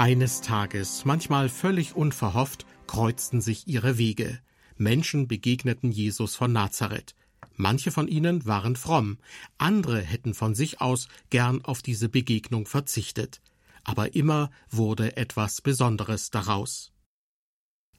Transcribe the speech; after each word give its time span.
Eines 0.00 0.40
Tages, 0.40 1.04
manchmal 1.04 1.50
völlig 1.50 1.94
unverhofft, 1.94 2.64
kreuzten 2.86 3.42
sich 3.42 3.68
ihre 3.68 3.98
Wege. 3.98 4.40
Menschen 4.78 5.28
begegneten 5.28 5.90
Jesus 5.92 6.36
von 6.36 6.54
Nazareth. 6.54 7.14
Manche 7.56 7.90
von 7.90 8.08
ihnen 8.08 8.46
waren 8.46 8.76
fromm, 8.76 9.18
andere 9.58 10.00
hätten 10.00 10.32
von 10.32 10.54
sich 10.54 10.80
aus 10.80 11.08
gern 11.28 11.62
auf 11.66 11.82
diese 11.82 12.08
Begegnung 12.08 12.64
verzichtet. 12.64 13.42
Aber 13.84 14.14
immer 14.14 14.50
wurde 14.70 15.18
etwas 15.18 15.60
Besonderes 15.60 16.30
daraus. 16.30 16.94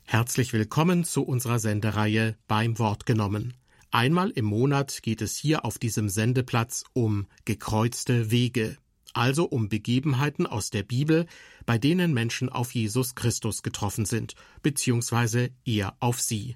Herzlich 0.04 0.54
willkommen 0.54 1.04
zu 1.04 1.22
unserer 1.22 1.60
Sendereihe 1.60 2.36
beim 2.48 2.80
Wort 2.80 3.06
genommen. 3.06 3.54
Einmal 3.92 4.32
im 4.32 4.46
Monat 4.46 5.04
geht 5.04 5.22
es 5.22 5.38
hier 5.38 5.66
auf 5.66 5.78
diesem 5.78 6.10
Sendeplatz 6.10 6.84
um 6.94 7.28
gekreuzte 7.46 8.32
Wege 8.32 8.80
also 9.14 9.46
um 9.46 9.70
Begebenheiten 9.70 10.46
aus 10.46 10.70
der 10.70 10.84
Bibel, 10.84 11.26
bei 11.66 11.78
denen 11.78 12.14
Menschen 12.14 12.50
auf 12.50 12.74
Jesus 12.74 13.16
Christus 13.16 13.64
getroffen 13.64 14.06
sind, 14.06 14.36
beziehungsweise 14.62 15.52
eher 15.66 15.96
auf 16.00 16.22
sie. 16.22 16.56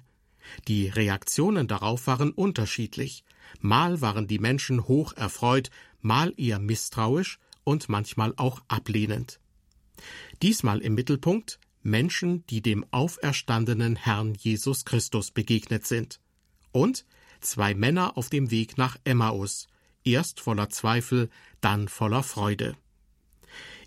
Die 0.68 0.88
Reaktionen 0.88 1.68
darauf 1.68 2.06
waren 2.06 2.30
unterschiedlich. 2.30 3.24
Mal 3.60 4.00
waren 4.00 4.26
die 4.26 4.38
Menschen 4.38 4.86
hoch 4.86 5.12
erfreut, 5.14 5.70
mal 6.00 6.32
eher 6.36 6.58
misstrauisch 6.58 7.38
und 7.64 7.88
manchmal 7.88 8.32
auch 8.36 8.62
ablehnend. 8.68 9.40
Diesmal 10.42 10.80
im 10.80 10.94
Mittelpunkt 10.94 11.58
Menschen, 11.82 12.44
die 12.48 12.62
dem 12.62 12.84
auferstandenen 12.90 13.96
Herrn 13.96 14.34
Jesus 14.34 14.84
Christus 14.84 15.30
begegnet 15.30 15.86
sind. 15.86 16.20
Und 16.72 17.06
zwei 17.40 17.74
Männer 17.74 18.16
auf 18.16 18.28
dem 18.28 18.50
Weg 18.50 18.76
nach 18.76 18.96
Emmaus, 19.04 19.68
erst 20.06 20.40
voller 20.40 20.70
Zweifel, 20.70 21.28
dann 21.60 21.88
voller 21.88 22.22
Freude. 22.22 22.76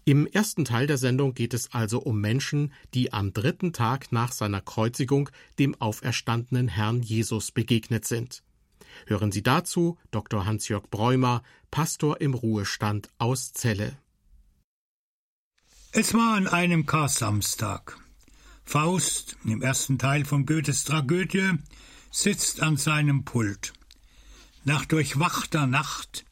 Im 0.05 0.25
ersten 0.25 0.65
Teil 0.65 0.87
der 0.87 0.97
Sendung 0.97 1.33
geht 1.33 1.53
es 1.53 1.73
also 1.73 1.99
um 1.99 2.19
Menschen, 2.19 2.73
die 2.93 3.13
am 3.13 3.31
dritten 3.31 3.73
Tag 3.73 4.11
nach 4.11 4.31
seiner 4.31 4.61
Kreuzigung 4.61 5.29
dem 5.59 5.79
auferstandenen 5.79 6.67
Herrn 6.67 7.01
Jesus 7.01 7.51
begegnet 7.51 8.05
sind. 8.05 8.41
Hören 9.05 9.31
Sie 9.31 9.43
dazu 9.43 9.97
Dr. 10.11 10.45
Hans-Jörg 10.45 10.89
Bräumer, 10.89 11.43
Pastor 11.69 12.21
im 12.21 12.33
Ruhestand 12.33 13.09
aus 13.19 13.53
Celle. 13.53 13.97
Es 15.91 16.13
war 16.13 16.35
an 16.35 16.47
einem 16.47 16.85
Kar-Samstag. 16.85 17.97
Faust, 18.63 19.37
im 19.45 19.61
ersten 19.61 19.97
Teil 19.97 20.25
von 20.25 20.45
Goethes 20.45 20.83
Tragödie, 20.83 21.53
sitzt 22.11 22.61
an 22.61 22.77
seinem 22.77 23.25
Pult. 23.25 23.73
Nach 24.69 24.85
durchwachter 24.85 25.65
Nacht 25.65 26.25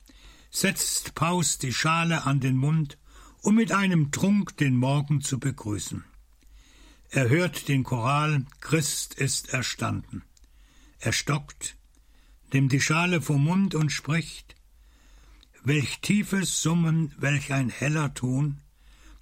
setzt 0.52 1.16
Paus 1.16 1.57
die 1.57 1.73
Schale 1.73 2.27
an 2.27 2.39
den 2.39 2.55
Mund, 2.55 2.99
um 3.41 3.55
mit 3.55 3.71
einem 3.71 4.11
Trunk 4.11 4.55
den 4.57 4.75
Morgen 4.75 5.21
zu 5.21 5.39
begrüßen. 5.39 6.03
Er 7.09 7.29
hört 7.29 7.67
den 7.67 7.83
Choral 7.83 8.45
Christ 8.61 9.16
ist 9.16 9.55
erstanden. 9.55 10.21
Er 10.99 11.13
stockt, 11.13 11.77
nimmt 12.53 12.71
die 12.73 12.79
Schale 12.79 13.23
vom 13.23 13.44
Mund 13.44 13.73
und 13.73 13.91
spricht 13.91 14.55
Welch 15.63 15.97
tiefes 16.01 16.61
Summen, 16.61 17.16
welch 17.17 17.51
ein 17.53 17.72
heller 17.72 18.13
Ton, 18.13 18.61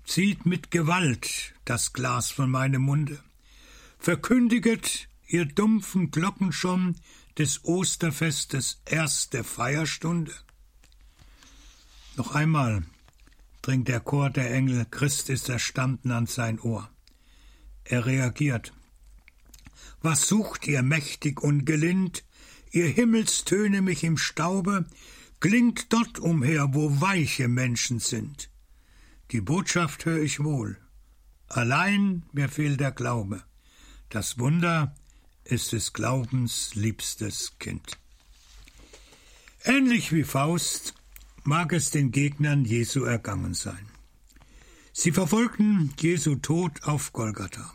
zieht 0.03 0.45
mit 0.45 0.71
Gewalt 0.71 1.53
das 1.63 1.93
Glas 1.93 2.31
von 2.31 2.51
meinem 2.51 2.81
Munde, 2.81 3.23
verkündiget 3.97 5.07
ihr 5.25 5.45
dumpfen 5.45 6.11
Glocken 6.11 6.51
schon 6.51 6.97
des 7.37 7.63
Osterfestes 7.65 8.81
erste 8.85 9.43
Feierstunde? 9.43 10.33
Noch 12.15 12.33
einmal 12.33 12.83
dringt 13.61 13.87
der 13.87 13.99
Chor 13.99 14.29
der 14.29 14.53
Engel 14.53 14.85
Christ 14.89 15.29
ist 15.29 15.49
erstanden 15.49 16.11
an 16.11 16.27
sein 16.27 16.59
Ohr. 16.59 16.89
Er 17.83 18.05
reagiert. 18.05 18.73
Was 20.01 20.27
sucht 20.27 20.67
ihr 20.67 20.83
mächtig 20.83 21.41
und 21.41 21.65
gelind? 21.65 22.23
Ihr 22.71 22.87
Himmelstöne 22.87 23.81
mich 23.81 24.03
im 24.03 24.17
Staube, 24.17 24.85
klingt 25.39 25.91
dort 25.93 26.19
umher, 26.19 26.73
wo 26.73 27.01
weiche 27.01 27.47
Menschen 27.47 27.99
sind. 27.99 28.49
Die 29.31 29.41
Botschaft 29.41 30.05
hör 30.05 30.21
ich 30.21 30.43
wohl. 30.43 30.77
Allein 31.47 32.23
mir 32.31 32.49
fehlt 32.49 32.79
der 32.79 32.91
Glaube. 32.91 33.43
Das 34.09 34.39
Wunder 34.39 34.95
ist 35.45 35.71
des 35.71 35.93
Glaubens 35.93 36.75
liebstes 36.75 37.53
Kind. 37.59 37.97
Ähnlich 39.63 40.11
wie 40.11 40.23
Faust 40.23 40.93
mag 41.43 41.71
es 41.73 41.91
den 41.91 42.11
Gegnern 42.11 42.65
Jesu 42.65 43.03
ergangen 43.03 43.53
sein. 43.53 43.87
Sie 44.91 45.11
verfolgten 45.11 45.93
Jesu 45.99 46.35
Tod 46.35 46.83
auf 46.83 47.13
Golgatha. 47.13 47.73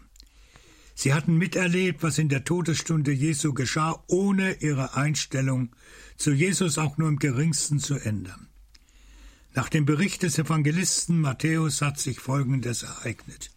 Sie 0.95 1.15
hatten 1.15 1.37
miterlebt, 1.37 2.03
was 2.03 2.19
in 2.19 2.29
der 2.29 2.45
Todesstunde 2.45 3.13
Jesu 3.13 3.55
geschah, 3.55 4.03
ohne 4.07 4.55
ihre 4.61 4.95
Einstellung 4.95 5.75
zu 6.17 6.33
Jesus 6.33 6.77
auch 6.77 6.99
nur 6.99 7.09
im 7.09 7.19
geringsten 7.19 7.79
zu 7.79 7.95
ändern. 7.95 8.49
Nach 9.55 9.69
dem 9.69 9.85
Bericht 9.85 10.23
des 10.23 10.39
Evangelisten 10.39 11.21
Matthäus 11.21 11.83
hat 11.83 11.99
sich 11.99 12.21
Folgendes 12.21 12.83
ereignet. 12.83 13.51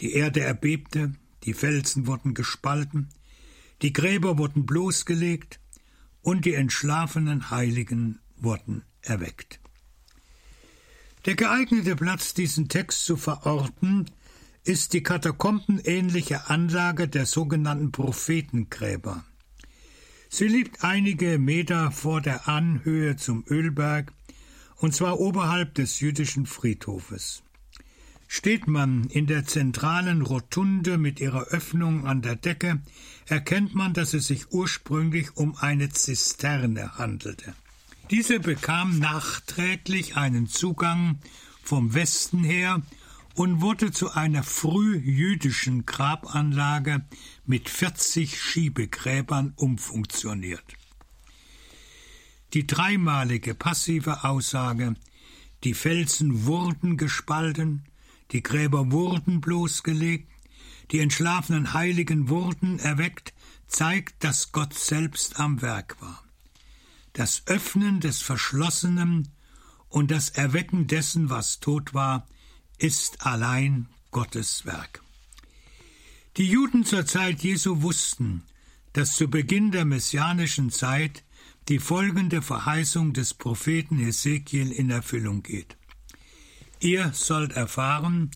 Die 0.00 0.14
Erde 0.14 0.40
erbebte, 0.40 1.12
die 1.44 1.54
Felsen 1.54 2.06
wurden 2.06 2.34
gespalten, 2.34 3.08
die 3.82 3.92
Gräber 3.92 4.38
wurden 4.38 4.64
bloßgelegt 4.64 5.60
und 6.22 6.44
die 6.44 6.54
entschlafenen 6.54 7.50
Heiligen 7.50 8.20
wurden 8.36 8.84
erweckt. 9.00 9.60
Der 11.26 11.34
geeignete 11.34 11.96
Platz, 11.96 12.34
diesen 12.34 12.68
Text 12.68 13.04
zu 13.04 13.16
verorten, 13.16 14.06
ist 14.64 14.92
die 14.92 15.02
katakombenähnliche 15.02 16.48
Anlage 16.48 17.08
der 17.08 17.26
sogenannten 17.26 17.92
Prophetengräber. 17.92 19.24
Sie 20.28 20.48
liegt 20.48 20.82
einige 20.82 21.38
Meter 21.38 21.90
vor 21.90 22.20
der 22.20 22.48
Anhöhe 22.48 23.16
zum 23.16 23.44
Ölberg, 23.48 24.12
und 24.76 24.94
zwar 24.94 25.20
oberhalb 25.20 25.74
des 25.74 26.00
jüdischen 26.00 26.46
Friedhofes. 26.46 27.42
Steht 28.34 28.66
man 28.66 29.04
in 29.10 29.26
der 29.26 29.44
zentralen 29.44 30.22
Rotunde 30.22 30.96
mit 30.96 31.20
ihrer 31.20 31.48
Öffnung 31.48 32.06
an 32.06 32.22
der 32.22 32.34
Decke, 32.34 32.80
erkennt 33.26 33.74
man, 33.74 33.92
dass 33.92 34.14
es 34.14 34.26
sich 34.26 34.50
ursprünglich 34.52 35.36
um 35.36 35.54
eine 35.56 35.90
Zisterne 35.90 36.96
handelte. 36.96 37.54
Diese 38.10 38.40
bekam 38.40 38.98
nachträglich 38.98 40.16
einen 40.16 40.46
Zugang 40.46 41.18
vom 41.62 41.92
Westen 41.92 42.42
her 42.42 42.80
und 43.34 43.60
wurde 43.60 43.90
zu 43.92 44.12
einer 44.12 44.42
frühjüdischen 44.42 45.84
Grabanlage 45.84 47.04
mit 47.44 47.68
40 47.68 48.40
Schiebegräbern 48.40 49.52
umfunktioniert. 49.56 50.64
Die 52.54 52.66
dreimalige 52.66 53.54
passive 53.54 54.24
Aussage, 54.24 54.94
die 55.64 55.74
Felsen 55.74 56.46
wurden 56.46 56.96
gespalten, 56.96 57.84
die 58.32 58.42
Gräber 58.42 58.90
wurden 58.90 59.40
bloßgelegt, 59.40 60.28
die 60.90 61.00
entschlafenen 61.00 61.72
Heiligen 61.72 62.28
wurden 62.28 62.78
erweckt, 62.78 63.32
zeigt, 63.66 64.24
dass 64.24 64.52
Gott 64.52 64.74
selbst 64.74 65.38
am 65.38 65.62
Werk 65.62 66.00
war. 66.00 66.22
Das 67.12 67.42
Öffnen 67.46 68.00
des 68.00 68.22
Verschlossenen 68.22 69.28
und 69.88 70.10
das 70.10 70.30
Erwecken 70.30 70.86
dessen, 70.86 71.30
was 71.30 71.60
tot 71.60 71.94
war, 71.94 72.26
ist 72.78 73.24
allein 73.26 73.88
Gottes 74.10 74.64
Werk. 74.64 75.02
Die 76.38 76.48
Juden 76.48 76.84
zur 76.84 77.04
Zeit 77.04 77.42
Jesu 77.42 77.82
wussten, 77.82 78.42
dass 78.94 79.14
zu 79.14 79.28
Beginn 79.28 79.70
der 79.70 79.84
messianischen 79.84 80.70
Zeit 80.70 81.24
die 81.68 81.78
folgende 81.78 82.42
Verheißung 82.42 83.12
des 83.12 83.34
Propheten 83.34 83.98
Hesekiel 83.98 84.72
in 84.72 84.90
Erfüllung 84.90 85.42
geht. 85.42 85.76
Ihr 86.82 87.12
sollt 87.12 87.52
erfahren, 87.52 88.32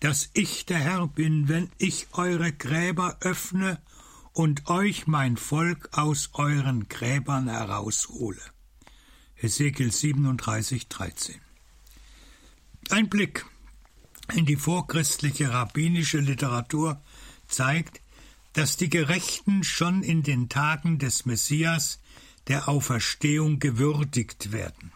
dass 0.00 0.30
ich 0.32 0.64
der 0.64 0.78
Herr 0.78 1.08
bin, 1.08 1.48
wenn 1.48 1.70
ich 1.76 2.06
eure 2.12 2.50
Gräber 2.50 3.18
öffne 3.20 3.82
und 4.32 4.70
euch 4.70 5.06
mein 5.06 5.36
Volk 5.36 5.90
aus 5.92 6.30
euren 6.32 6.88
Gräbern 6.88 7.48
heraushole. 7.48 8.40
Hesekiel 9.34 9.92
37, 9.92 10.88
13. 10.88 11.38
Ein 12.88 13.10
Blick 13.10 13.44
in 14.32 14.46
die 14.46 14.56
vorchristliche 14.56 15.52
rabbinische 15.52 16.20
Literatur 16.20 16.98
zeigt, 17.46 18.00
dass 18.54 18.78
die 18.78 18.88
Gerechten 18.88 19.64
schon 19.64 20.02
in 20.02 20.22
den 20.22 20.48
Tagen 20.48 20.98
des 20.98 21.26
Messias 21.26 22.00
der 22.48 22.70
Auferstehung 22.70 23.58
gewürdigt 23.58 24.50
werden. 24.50 24.92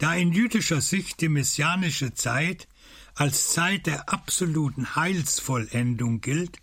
Da 0.00 0.14
in 0.14 0.32
jüdischer 0.32 0.80
Sicht 0.80 1.20
die 1.20 1.28
messianische 1.28 2.14
Zeit 2.14 2.66
als 3.14 3.50
Zeit 3.50 3.86
der 3.86 4.08
absoluten 4.08 4.96
Heilsvollendung 4.96 6.22
gilt, 6.22 6.56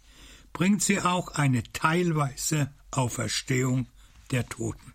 bringt 0.53 0.81
sie 0.81 1.01
auch 1.01 1.27
eine 1.29 1.61
teilweise 1.71 2.73
Auferstehung 2.89 3.85
der 4.31 4.49
Toten. 4.49 4.91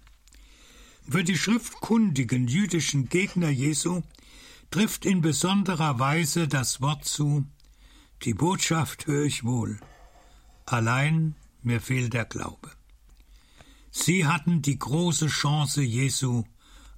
Für 1.08 1.22
die 1.22 1.38
schriftkundigen 1.38 2.48
jüdischen 2.48 3.08
Gegner 3.08 3.48
Jesu, 3.48 4.02
trifft 4.72 5.06
in 5.06 5.20
besonderer 5.20 6.00
Weise 6.00 6.48
das 6.48 6.80
Wort 6.80 7.04
zu, 7.04 7.46
die 8.22 8.34
Botschaft 8.34 9.06
höre 9.06 9.24
ich 9.24 9.44
wohl, 9.44 9.78
allein 10.66 11.36
mir 11.62 11.80
fehlt 11.80 12.12
der 12.12 12.24
Glaube. 12.24 12.72
Sie 13.92 14.26
hatten 14.26 14.62
die 14.62 14.78
große 14.80 15.28
Chance 15.28 15.82
Jesu 15.82 16.42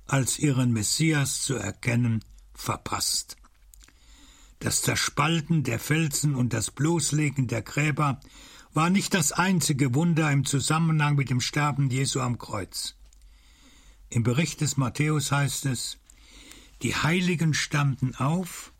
als 0.06 0.38
ihren 0.38 0.72
Messias 0.72 1.42
zu 1.42 1.54
erkennen, 1.54 2.24
verpasst. 2.54 3.36
Das 4.58 4.82
Zerspalten 4.82 5.62
der 5.62 5.78
Felsen 5.78 6.34
und 6.34 6.52
das 6.52 6.70
Bloßlegen 6.70 7.48
der 7.48 7.62
Gräber 7.62 8.20
war 8.72 8.90
nicht 8.90 9.14
das 9.14 9.32
einzige 9.32 9.94
Wunder 9.94 10.30
im 10.32 10.44
Zusammenhang 10.44 11.16
mit 11.16 11.30
dem 11.30 11.40
Sterben 11.40 11.90
Jesu 11.90 12.20
am 12.20 12.38
Kreuz. 12.38 12.96
Im 14.10 14.22
Bericht 14.22 14.60
des 14.60 14.76
Matthäus 14.76 15.32
heißt 15.32 15.66
es, 15.66 15.98
die 16.82 16.94
Heiligen 16.94 17.54
standen 17.54 18.14
auf 18.14 18.72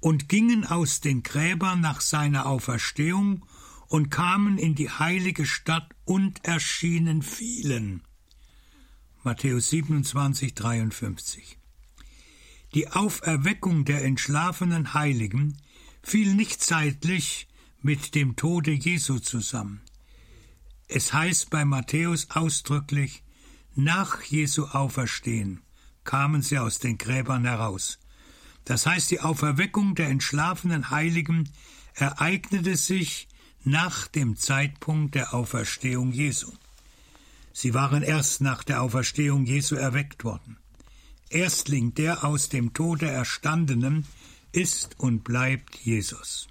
und 0.00 0.28
gingen 0.28 0.66
aus 0.66 1.00
den 1.00 1.22
Gräbern 1.22 1.80
nach 1.80 2.00
seiner 2.00 2.46
Auferstehung 2.46 3.46
und 3.88 4.10
kamen 4.10 4.58
in 4.58 4.74
die 4.74 4.90
heilige 4.90 5.46
Stadt 5.46 5.94
und 6.04 6.44
erschienen 6.44 7.22
vielen. 7.22 8.02
Matthäus 9.22 9.68
27, 9.68 10.54
53. 10.54 11.58
Die 12.72 12.88
Auferweckung 12.88 13.84
der 13.84 14.02
entschlafenen 14.02 14.94
Heiligen 14.94 15.58
fiel 16.02 16.34
nicht 16.34 16.62
zeitlich 16.62 17.46
mit 17.82 18.14
dem 18.14 18.36
Tode 18.36 18.70
Jesu 18.70 19.18
zusammen. 19.18 19.82
Es 20.88 21.12
heißt 21.12 21.50
bei 21.50 21.66
Matthäus 21.66 22.30
ausdrücklich, 22.30 23.22
nach 23.74 24.22
Jesu 24.22 24.64
Auferstehen 24.64 25.60
kamen 26.04 26.40
sie 26.40 26.56
aus 26.58 26.78
den 26.78 26.96
Gräbern 26.96 27.44
heraus. 27.44 27.98
Das 28.64 28.86
heißt, 28.86 29.10
die 29.10 29.20
Auferweckung 29.20 29.94
der 29.94 30.08
entschlafenen 30.08 30.88
Heiligen 30.88 31.50
ereignete 31.92 32.74
sich 32.74 33.28
nach 33.64 34.08
dem 34.08 34.36
Zeitpunkt 34.38 35.14
der 35.14 35.34
Auferstehung 35.34 36.10
Jesu. 36.10 36.50
Sie 37.52 37.74
waren 37.74 38.02
erst 38.02 38.40
nach 38.40 38.64
der 38.64 38.82
Auferstehung 38.82 39.44
Jesu 39.44 39.74
erweckt 39.74 40.24
worden. 40.24 40.56
Erstling 41.28 41.94
der 41.94 42.24
aus 42.24 42.48
dem 42.48 42.74
Tode 42.74 43.06
Erstandenen 43.06 44.06
ist 44.52 44.98
und 44.98 45.22
bleibt 45.24 45.76
Jesus. 45.76 46.48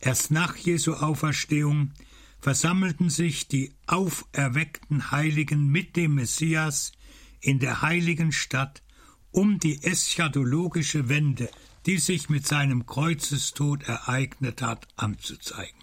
Erst 0.00 0.30
nach 0.30 0.56
Jesu 0.56 0.94
Auferstehung 0.94 1.92
versammelten 2.40 3.10
sich 3.10 3.48
die 3.48 3.74
auferweckten 3.86 5.10
Heiligen 5.10 5.68
mit 5.68 5.96
dem 5.96 6.14
Messias 6.14 6.92
in 7.40 7.58
der 7.58 7.82
heiligen 7.82 8.32
Stadt, 8.32 8.82
um 9.30 9.58
die 9.58 9.82
eschatologische 9.82 11.08
Wende, 11.08 11.50
die 11.86 11.98
sich 11.98 12.28
mit 12.28 12.46
seinem 12.46 12.86
Kreuzestod 12.86 13.84
ereignet 13.84 14.62
hat, 14.62 14.88
anzuzeigen. 14.96 15.80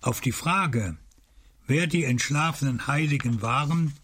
Auf 0.00 0.20
die 0.20 0.32
Frage, 0.32 0.96
Wer 1.66 1.86
die 1.86 2.04
entschlafenen 2.04 2.86
Heiligen 2.86 3.40
waren, 3.40 3.94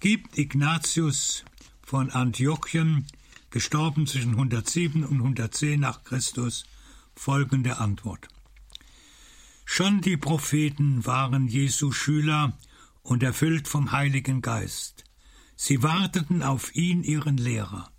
gibt 0.00 0.38
Ignatius 0.38 1.44
von 1.82 2.10
Antiochien, 2.10 3.06
gestorben 3.50 4.06
zwischen 4.06 4.30
107 4.30 5.04
und 5.04 5.18
110 5.18 5.78
nach 5.78 6.04
Christus, 6.04 6.64
folgende 7.14 7.76
Antwort. 7.76 8.28
Schon 9.66 10.00
die 10.00 10.16
Propheten 10.16 11.04
waren 11.04 11.48
Jesu 11.48 11.92
Schüler 11.92 12.56
und 13.02 13.22
erfüllt 13.22 13.68
vom 13.68 13.92
Heiligen 13.92 14.40
Geist. 14.40 15.04
Sie 15.54 15.82
warteten 15.82 16.42
auf 16.42 16.74
ihn, 16.74 17.02
ihren 17.04 17.36
Lehrer. 17.36 17.92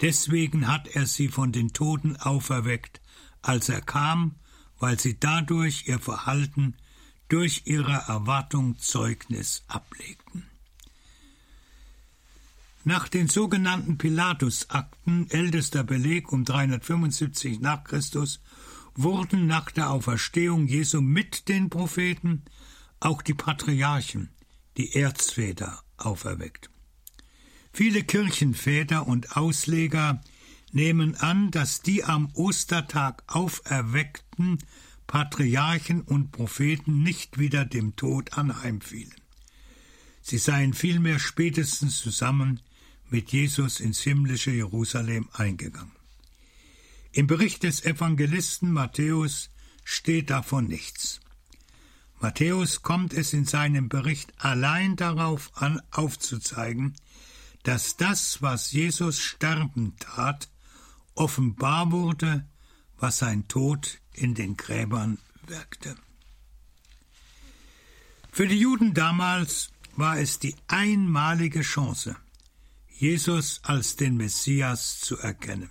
Deswegen 0.00 0.68
hat 0.68 0.86
er 0.86 1.06
sie 1.06 1.28
von 1.28 1.50
den 1.50 1.72
Toten 1.72 2.16
auferweckt, 2.16 3.00
als 3.42 3.68
er 3.68 3.80
kam, 3.80 4.36
weil 4.78 4.98
sie 5.00 5.18
dadurch 5.18 5.88
ihr 5.88 5.98
Verhalten 5.98 6.76
durch 7.28 7.62
ihre 7.64 8.04
Erwartung 8.08 8.78
Zeugnis 8.78 9.64
ablegten. 9.68 10.46
Nach 12.84 13.08
den 13.08 13.28
sogenannten 13.28 13.96
Pilatusakten, 13.96 15.30
ältester 15.30 15.84
Beleg 15.84 16.32
um 16.32 16.44
375 16.44 17.60
nach 17.60 17.82
Christus, 17.84 18.40
wurden 18.94 19.46
nach 19.46 19.70
der 19.70 19.90
Auferstehung 19.90 20.66
Jesu 20.66 21.00
mit 21.00 21.48
den 21.48 21.70
Propheten 21.70 22.42
auch 23.00 23.22
die 23.22 23.34
Patriarchen, 23.34 24.30
die 24.76 24.94
Erzväter, 24.94 25.82
auferweckt. 25.96 26.70
Viele 27.72 28.04
Kirchenväter 28.04 29.06
und 29.06 29.36
Ausleger 29.36 30.20
nehmen 30.72 31.16
an, 31.16 31.50
dass 31.50 31.80
die 31.80 32.04
am 32.04 32.30
Ostertag 32.34 33.22
auferweckten 33.26 34.58
Patriarchen 35.06 36.00
und 36.02 36.32
Propheten 36.32 37.02
nicht 37.02 37.38
wieder 37.38 37.64
dem 37.64 37.96
Tod 37.96 38.36
anheimfielen. 38.38 39.14
Sie 40.22 40.38
seien 40.38 40.72
vielmehr 40.72 41.18
spätestens 41.18 42.00
zusammen 42.00 42.60
mit 43.10 43.32
Jesus 43.32 43.80
ins 43.80 44.00
himmlische 44.00 44.50
Jerusalem 44.50 45.28
eingegangen. 45.32 45.92
Im 47.12 47.26
Bericht 47.26 47.62
des 47.62 47.84
Evangelisten 47.84 48.72
Matthäus 48.72 49.50
steht 49.84 50.30
davon 50.30 50.66
nichts. 50.66 51.20
Matthäus 52.20 52.82
kommt 52.82 53.12
es 53.12 53.32
in 53.34 53.44
seinem 53.44 53.88
Bericht 53.88 54.32
allein 54.38 54.96
darauf 54.96 55.52
an, 55.54 55.80
aufzuzeigen, 55.90 56.94
dass 57.62 57.96
das, 57.96 58.40
was 58.40 58.72
Jesus 58.72 59.20
sterben 59.20 59.94
tat, 59.98 60.48
offenbar 61.14 61.92
wurde, 61.92 62.48
was 62.98 63.18
sein 63.18 63.46
Tod 63.46 64.00
in 64.16 64.34
den 64.34 64.56
Gräbern 64.56 65.18
wirkte. 65.46 65.96
Für 68.32 68.48
die 68.48 68.58
Juden 68.58 68.94
damals 68.94 69.70
war 69.96 70.18
es 70.18 70.38
die 70.38 70.56
einmalige 70.66 71.60
Chance, 71.60 72.16
Jesus 72.88 73.60
als 73.62 73.96
den 73.96 74.16
Messias 74.16 75.00
zu 75.00 75.16
erkennen. 75.18 75.70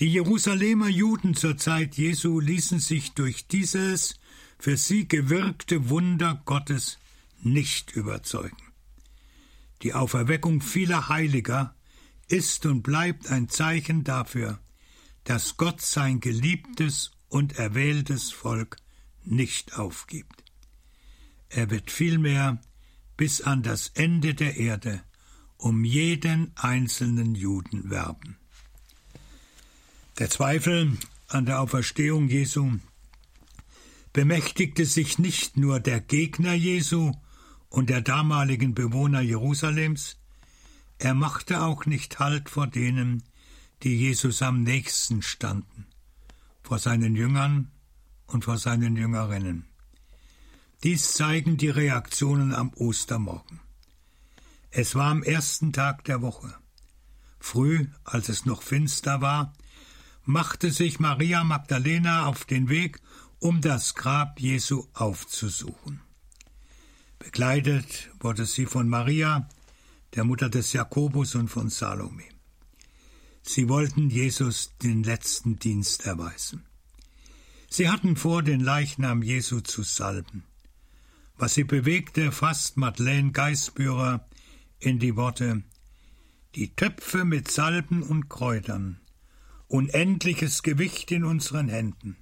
Die 0.00 0.12
Jerusalemer 0.12 0.88
Juden 0.88 1.34
zur 1.34 1.56
Zeit 1.56 1.96
Jesu 1.96 2.40
ließen 2.40 2.80
sich 2.80 3.12
durch 3.12 3.46
dieses 3.46 4.16
für 4.58 4.76
sie 4.76 5.06
gewirkte 5.06 5.88
Wunder 5.88 6.42
Gottes 6.44 6.98
nicht 7.40 7.92
überzeugen. 7.92 8.56
Die 9.82 9.94
Auferweckung 9.94 10.62
vieler 10.62 11.08
Heiliger 11.08 11.74
ist 12.28 12.64
und 12.66 12.82
bleibt 12.82 13.30
ein 13.30 13.48
Zeichen 13.48 14.02
dafür, 14.02 14.58
dass 15.24 15.56
Gott 15.56 15.80
sein 15.80 16.20
geliebtes 16.20 17.10
und 17.28 17.58
erwähltes 17.58 18.30
Volk 18.30 18.76
nicht 19.24 19.78
aufgibt. 19.78 20.44
Er 21.48 21.70
wird 21.70 21.90
vielmehr 21.90 22.60
bis 23.16 23.40
an 23.40 23.62
das 23.62 23.88
Ende 23.94 24.34
der 24.34 24.56
Erde 24.56 25.02
um 25.56 25.84
jeden 25.84 26.52
einzelnen 26.56 27.34
Juden 27.34 27.90
werben. 27.90 28.36
Der 30.18 30.28
Zweifel 30.28 30.96
an 31.28 31.46
der 31.46 31.60
Auferstehung 31.60 32.28
Jesu 32.28 32.78
bemächtigte 34.12 34.84
sich 34.84 35.18
nicht 35.18 35.56
nur 35.56 35.80
der 35.80 36.00
Gegner 36.00 36.54
Jesu 36.54 37.12
und 37.68 37.90
der 37.90 38.00
damaligen 38.00 38.74
Bewohner 38.74 39.20
Jerusalems, 39.20 40.16
er 40.98 41.14
machte 41.14 41.62
auch 41.62 41.86
nicht 41.86 42.20
Halt 42.20 42.48
vor 42.48 42.68
denen, 42.68 43.24
die 43.84 43.96
Jesus 43.98 44.40
am 44.40 44.62
nächsten 44.62 45.20
standen, 45.20 45.86
vor 46.62 46.78
seinen 46.78 47.14
Jüngern 47.14 47.70
und 48.26 48.46
vor 48.46 48.56
seinen 48.56 48.96
Jüngerinnen. 48.96 49.66
Dies 50.82 51.12
zeigen 51.12 51.58
die 51.58 51.68
Reaktionen 51.68 52.54
am 52.54 52.72
Ostermorgen. 52.74 53.60
Es 54.70 54.94
war 54.94 55.10
am 55.10 55.22
ersten 55.22 55.72
Tag 55.72 56.04
der 56.04 56.22
Woche. 56.22 56.54
Früh, 57.38 57.86
als 58.04 58.30
es 58.30 58.46
noch 58.46 58.62
finster 58.62 59.20
war, 59.20 59.52
machte 60.24 60.70
sich 60.70 60.98
Maria 60.98 61.44
Magdalena 61.44 62.24
auf 62.26 62.46
den 62.46 62.70
Weg, 62.70 63.00
um 63.38 63.60
das 63.60 63.94
Grab 63.94 64.40
Jesu 64.40 64.86
aufzusuchen. 64.94 66.00
Begleitet 67.18 68.10
wurde 68.18 68.46
sie 68.46 68.64
von 68.64 68.88
Maria, 68.88 69.46
der 70.14 70.24
Mutter 70.24 70.48
des 70.48 70.72
Jakobus 70.72 71.34
und 71.34 71.48
von 71.48 71.68
Salome. 71.68 72.33
Sie 73.46 73.68
wollten 73.68 74.08
Jesus 74.08 74.72
den 74.82 75.02
letzten 75.02 75.58
Dienst 75.58 76.06
erweisen. 76.06 76.64
Sie 77.68 77.90
hatten 77.90 78.16
vor, 78.16 78.42
den 78.42 78.60
Leichnam 78.60 79.22
Jesu 79.22 79.60
zu 79.60 79.82
salben. 79.82 80.44
Was 81.36 81.54
sie 81.54 81.64
bewegte, 81.64 82.32
fasst 82.32 82.78
Madeleine 82.78 83.32
Geisbührer 83.32 84.26
in 84.78 84.98
die 84.98 85.14
Worte 85.16 85.62
Die 86.54 86.74
Töpfe 86.74 87.24
mit 87.24 87.50
Salben 87.50 88.02
und 88.02 88.30
Kräutern, 88.30 89.00
unendliches 89.68 90.62
Gewicht 90.62 91.10
in 91.10 91.24
unseren 91.24 91.68
Händen. 91.68 92.16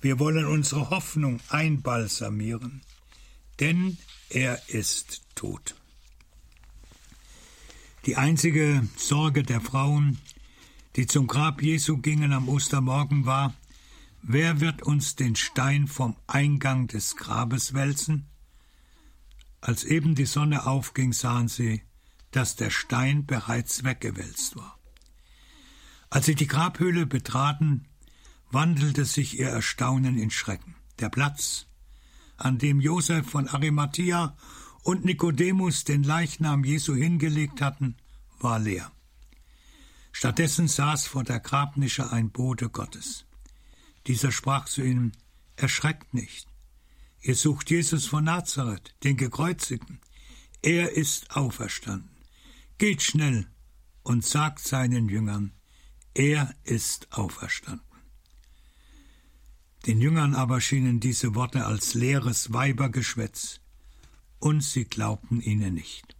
Wir 0.00 0.18
wollen 0.18 0.44
unsere 0.44 0.90
Hoffnung 0.90 1.40
einbalsamieren, 1.48 2.82
denn 3.58 3.96
er 4.28 4.68
ist 4.68 5.22
tot. 5.34 5.76
Die 8.04 8.16
einzige 8.16 8.86
Sorge 8.96 9.44
der 9.44 9.60
Frauen, 9.60 10.18
die 10.96 11.06
zum 11.06 11.26
Grab 11.26 11.62
Jesu 11.62 11.98
gingen 11.98 12.32
am 12.32 12.48
Ostermorgen, 12.48 13.24
war, 13.24 13.54
wer 14.22 14.60
wird 14.60 14.82
uns 14.82 15.16
den 15.16 15.36
Stein 15.36 15.86
vom 15.86 16.16
Eingang 16.26 16.86
des 16.86 17.16
Grabes 17.16 17.74
wälzen? 17.74 18.28
Als 19.60 19.84
eben 19.84 20.14
die 20.14 20.26
Sonne 20.26 20.66
aufging, 20.66 21.12
sahen 21.12 21.48
sie, 21.48 21.82
dass 22.30 22.56
der 22.56 22.70
Stein 22.70 23.26
bereits 23.26 23.84
weggewälzt 23.84 24.56
war. 24.56 24.78
Als 26.10 26.26
sie 26.26 26.34
die 26.34 26.46
Grabhöhle 26.46 27.06
betraten, 27.06 27.88
wandelte 28.50 29.04
sich 29.04 29.38
ihr 29.38 29.48
Erstaunen 29.48 30.18
in 30.18 30.30
Schrecken. 30.30 30.74
Der 30.98 31.08
Platz, 31.08 31.66
an 32.36 32.58
dem 32.58 32.80
Josef 32.80 33.26
von 33.26 33.48
Arimathea 33.48 34.36
und 34.82 35.04
Nikodemus 35.04 35.84
den 35.84 36.02
Leichnam 36.02 36.64
Jesu 36.64 36.94
hingelegt 36.94 37.62
hatten, 37.62 37.96
war 38.40 38.58
leer. 38.58 38.92
Stattdessen 40.12 40.68
saß 40.68 41.06
vor 41.06 41.24
der 41.24 41.40
Grabnische 41.40 42.12
ein 42.12 42.30
Bote 42.30 42.68
Gottes. 42.68 43.24
Dieser 44.06 44.30
sprach 44.30 44.66
zu 44.66 44.82
ihnen, 44.82 45.12
Erschreckt 45.56 46.14
nicht. 46.14 46.48
Ihr 47.20 47.34
sucht 47.34 47.70
Jesus 47.70 48.06
von 48.06 48.24
Nazareth, 48.24 48.94
den 49.04 49.16
Gekreuzigten. 49.16 50.00
Er 50.60 50.92
ist 50.92 51.36
auferstanden. 51.36 52.10
Geht 52.78 53.02
schnell 53.02 53.48
und 54.02 54.24
sagt 54.24 54.60
seinen 54.60 55.08
Jüngern, 55.08 55.52
er 56.14 56.54
ist 56.64 57.12
auferstanden. 57.12 57.86
Den 59.86 60.00
Jüngern 60.00 60.34
aber 60.34 60.60
schienen 60.60 61.00
diese 61.00 61.34
Worte 61.34 61.66
als 61.66 61.94
leeres 61.94 62.52
Weibergeschwätz, 62.52 63.60
und 64.38 64.62
sie 64.62 64.84
glaubten 64.84 65.40
ihnen 65.40 65.74
nicht. 65.74 66.16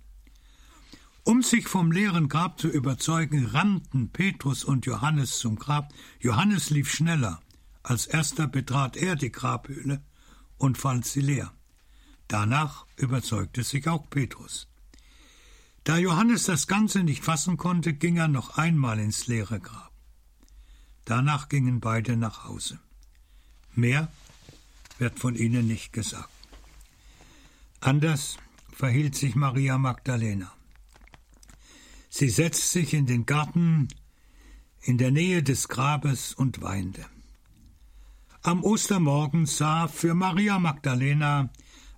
Um 1.25 1.43
sich 1.43 1.69
vom 1.69 1.93
leeren 1.93 2.29
Grab 2.29 2.59
zu 2.59 2.69
überzeugen, 2.69 3.47
rannten 3.47 4.11
Petrus 4.11 4.65
und 4.65 4.87
Johannes 4.87 5.39
zum 5.39 5.57
Grab. 5.57 5.93
Johannes 6.21 6.71
lief 6.71 6.91
schneller. 6.91 7.41
Als 7.85 8.07
erster 8.07 8.49
betrat 8.49 8.97
er 8.97 9.15
die 9.15 9.31
Grabhöhle 9.31 10.03
und 10.59 10.79
fand 10.79 11.07
sie 11.07 11.21
leer. 11.21 11.53
Danach 12.27 12.87
überzeugte 12.97 13.63
sich 13.63 13.89
auch 13.89 14.11
Petrus. 14.11 14.69
Da 15.85 15.97
Johannes 15.97 16.45
das 16.45 16.67
Ganze 16.67 17.03
nicht 17.03 17.25
fassen 17.25 17.57
konnte, 17.57 17.93
ging 17.93 18.17
er 18.17 18.29
noch 18.29 18.57
einmal 18.57 18.99
ins 18.99 19.27
leere 19.27 19.61
Grab. 19.61 19.93
Danach 21.05 21.49
gingen 21.49 21.81
beide 21.81 22.17
nach 22.17 22.45
Hause. 22.45 22.79
Mehr 23.75 24.13
wird 24.99 25.19
von 25.19 25.35
ihnen 25.35 25.67
nicht 25.67 25.93
gesagt. 25.93 26.31
Anders 27.81 28.37
verhielt 28.73 29.17
sich 29.17 29.35
Maria 29.35 29.79
Magdalena. 29.79 30.53
Sie 32.15 32.29
setzt 32.29 32.73
sich 32.73 32.93
in 32.93 33.07
den 33.07 33.25
Garten 33.25 33.89
in 34.83 34.99
der 34.99 35.11
Nähe 35.11 35.43
des 35.43 35.69
Grabes 35.69 36.35
und 36.35 36.61
weinte. 36.61 37.07
Am 38.43 38.63
Ostermorgen 38.63 39.47
sah 39.47 39.89
für 39.89 40.15
Maria 40.15 40.59
Magdalena 40.59 41.49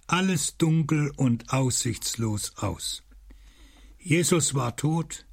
alles 0.07 0.57
dunkel 0.57 1.11
und 1.17 1.53
aussichtslos 1.53 2.57
aus. 2.59 3.03
Jesus 3.99 4.55
war 4.55 4.77
tot, 4.77 5.27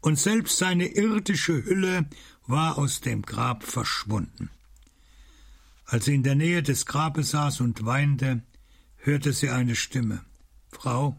und 0.00 0.18
selbst 0.18 0.58
seine 0.58 0.86
irdische 0.88 1.64
Hülle 1.64 2.10
war 2.48 2.78
aus 2.78 3.00
dem 3.00 3.22
Grab 3.22 3.62
verschwunden. 3.62 4.50
Als 5.84 6.06
sie 6.06 6.16
in 6.16 6.24
der 6.24 6.34
Nähe 6.34 6.64
des 6.64 6.84
Grabes 6.84 7.30
saß 7.30 7.60
und 7.60 7.86
weinte, 7.86 8.42
hörte 8.96 9.32
sie 9.32 9.50
eine 9.50 9.76
Stimme 9.76 10.24
Frau, 10.68 11.16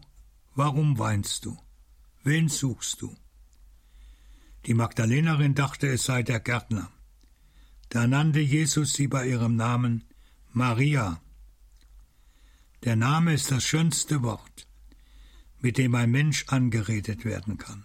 warum 0.54 0.98
weinst 0.98 1.46
du? 1.46 1.56
Wen 2.24 2.48
suchst 2.48 3.02
du? 3.02 3.16
Die 4.66 4.74
Magdalenerin 4.74 5.54
dachte, 5.54 5.88
es 5.88 6.04
sei 6.04 6.22
der 6.22 6.38
Gärtner. 6.38 6.90
Da 7.88 8.06
nannte 8.06 8.38
Jesus 8.38 8.92
sie 8.92 9.08
bei 9.08 9.26
ihrem 9.26 9.56
Namen 9.56 10.04
Maria. 10.52 11.20
Der 12.84 12.94
Name 12.94 13.34
ist 13.34 13.50
das 13.50 13.64
schönste 13.64 14.22
Wort, 14.22 14.68
mit 15.60 15.78
dem 15.78 15.94
ein 15.96 16.10
Mensch 16.10 16.44
angeredet 16.46 17.24
werden 17.24 17.58
kann. 17.58 17.84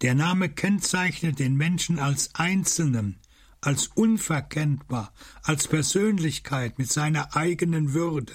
Der 0.00 0.14
Name 0.14 0.48
kennzeichnet 0.48 1.38
den 1.38 1.56
Menschen 1.56 1.98
als 1.98 2.34
Einzelnen, 2.34 3.18
als 3.60 3.88
unverkennbar, 3.88 5.12
als 5.42 5.68
Persönlichkeit 5.68 6.78
mit 6.78 6.90
seiner 6.90 7.36
eigenen 7.36 7.92
Würde. 7.92 8.34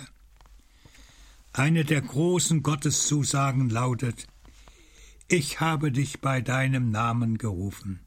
Eine 1.53 1.86
der 1.86 2.01
großen 2.01 2.63
Gotteszusagen 2.63 3.70
lautet 3.70 4.27
Ich 5.34 5.62
habe 5.62 5.94
dich 5.94 6.20
bei 6.20 6.42
deinem 6.42 6.92
Namen 6.92 7.38
gerufen, 7.38 8.02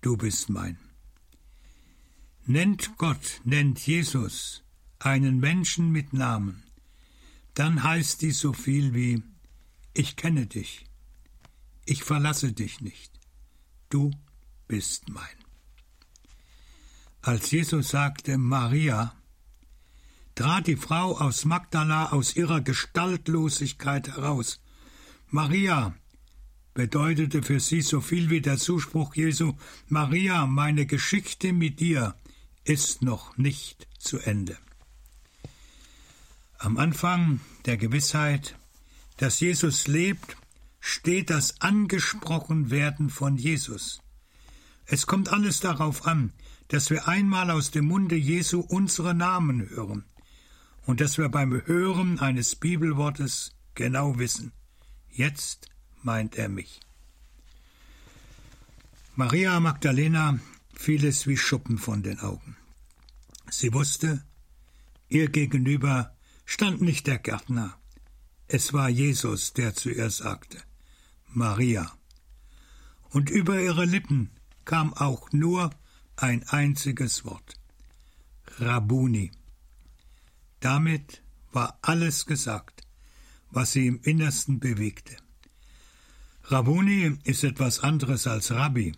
du 0.00 0.16
bist 0.16 0.48
mein. 0.48 0.78
Nennt 2.46 2.96
Gott, 2.98 3.40
nennt 3.42 3.84
Jesus 3.84 4.62
einen 5.00 5.40
Menschen 5.40 5.90
mit 5.90 6.12
Namen, 6.12 6.62
dann 7.54 7.82
heißt 7.82 8.22
dies 8.22 8.38
so 8.38 8.52
viel 8.52 8.94
wie 8.94 9.24
Ich 9.92 10.14
kenne 10.14 10.46
dich, 10.46 10.86
ich 11.84 12.04
verlasse 12.04 12.52
dich 12.52 12.80
nicht, 12.80 13.10
du 13.88 14.12
bist 14.68 15.08
mein. 15.08 15.38
Als 17.22 17.50
Jesus 17.50 17.88
sagte 17.88 18.38
Maria, 18.38 19.16
trat 20.36 20.68
die 20.68 20.76
Frau 20.76 21.18
aus 21.18 21.44
Magdala 21.44 22.12
aus 22.12 22.36
ihrer 22.36 22.60
Gestaltlosigkeit 22.60 24.06
heraus. 24.06 24.60
Maria 25.26 25.96
bedeutete 26.74 27.42
für 27.42 27.60
sie 27.60 27.82
so 27.82 28.00
viel 28.00 28.30
wie 28.30 28.40
der 28.40 28.58
Zuspruch 28.58 29.14
Jesu 29.14 29.54
Maria, 29.88 30.46
meine 30.46 30.86
Geschichte 30.86 31.52
mit 31.52 31.80
dir 31.80 32.14
ist 32.64 33.02
noch 33.02 33.36
nicht 33.36 33.88
zu 33.98 34.18
Ende. 34.18 34.56
Am 36.58 36.78
Anfang 36.78 37.40
der 37.66 37.76
Gewissheit, 37.76 38.56
dass 39.16 39.40
Jesus 39.40 39.88
lebt, 39.88 40.36
steht 40.80 41.30
das 41.30 41.60
Angesprochenwerden 41.60 43.10
von 43.10 43.36
Jesus. 43.36 44.00
Es 44.86 45.06
kommt 45.06 45.32
alles 45.32 45.60
darauf 45.60 46.06
an, 46.06 46.32
dass 46.68 46.90
wir 46.90 47.08
einmal 47.08 47.50
aus 47.50 47.70
dem 47.70 47.86
Munde 47.86 48.16
Jesu 48.16 48.60
unsere 48.60 49.14
Namen 49.14 49.68
hören 49.68 50.04
und 50.86 51.00
dass 51.00 51.18
wir 51.18 51.28
beim 51.28 51.66
Hören 51.66 52.18
eines 52.18 52.56
Bibelwortes 52.56 53.52
genau 53.74 54.18
wissen, 54.18 54.52
jetzt 55.10 55.71
meint 56.02 56.36
er 56.36 56.48
mich. 56.48 56.80
Maria 59.14 59.60
Magdalena 59.60 60.38
fiel 60.74 61.04
es 61.04 61.26
wie 61.26 61.36
Schuppen 61.36 61.78
von 61.78 62.02
den 62.02 62.18
Augen. 62.20 62.56
Sie 63.50 63.72
wusste, 63.72 64.24
ihr 65.08 65.28
gegenüber 65.28 66.16
stand 66.46 66.80
nicht 66.80 67.06
der 67.06 67.18
Gärtner, 67.18 67.78
es 68.54 68.74
war 68.74 68.90
Jesus, 68.90 69.54
der 69.54 69.74
zu 69.74 69.88
ihr 69.88 70.10
sagte, 70.10 70.62
Maria. 71.28 71.90
Und 73.08 73.30
über 73.30 73.58
ihre 73.58 73.86
Lippen 73.86 74.30
kam 74.66 74.92
auch 74.92 75.32
nur 75.32 75.70
ein 76.16 76.46
einziges 76.48 77.24
Wort. 77.24 77.54
Rabuni. 78.58 79.32
Damit 80.60 81.22
war 81.50 81.78
alles 81.80 82.26
gesagt, 82.26 82.86
was 83.50 83.72
sie 83.72 83.86
im 83.86 84.00
Innersten 84.02 84.60
bewegte. 84.60 85.16
Rabuni 86.44 87.18
ist 87.24 87.44
etwas 87.44 87.80
anderes 87.80 88.26
als 88.26 88.50
Rabbi. 88.50 88.92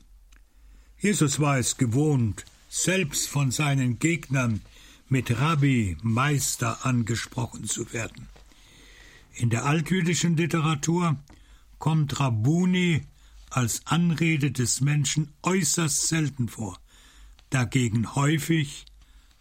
Jesus 0.98 1.40
war 1.40 1.58
es 1.58 1.76
gewohnt, 1.76 2.44
selbst 2.68 3.28
von 3.28 3.50
seinen 3.50 3.98
Gegnern 3.98 4.62
mit 5.08 5.38
Rabbi, 5.38 5.96
Meister 6.02 6.84
angesprochen 6.86 7.64
zu 7.64 7.92
werden. 7.92 8.28
In 9.34 9.50
der 9.50 9.64
altjüdischen 9.64 10.36
Literatur 10.36 11.16
kommt 11.78 12.18
Rabuni 12.18 13.02
als 13.50 13.86
Anrede 13.86 14.50
des 14.50 14.80
Menschen 14.80 15.32
äußerst 15.42 16.08
selten 16.08 16.48
vor 16.48 16.78
dagegen 17.54 18.16
häufig 18.16 18.84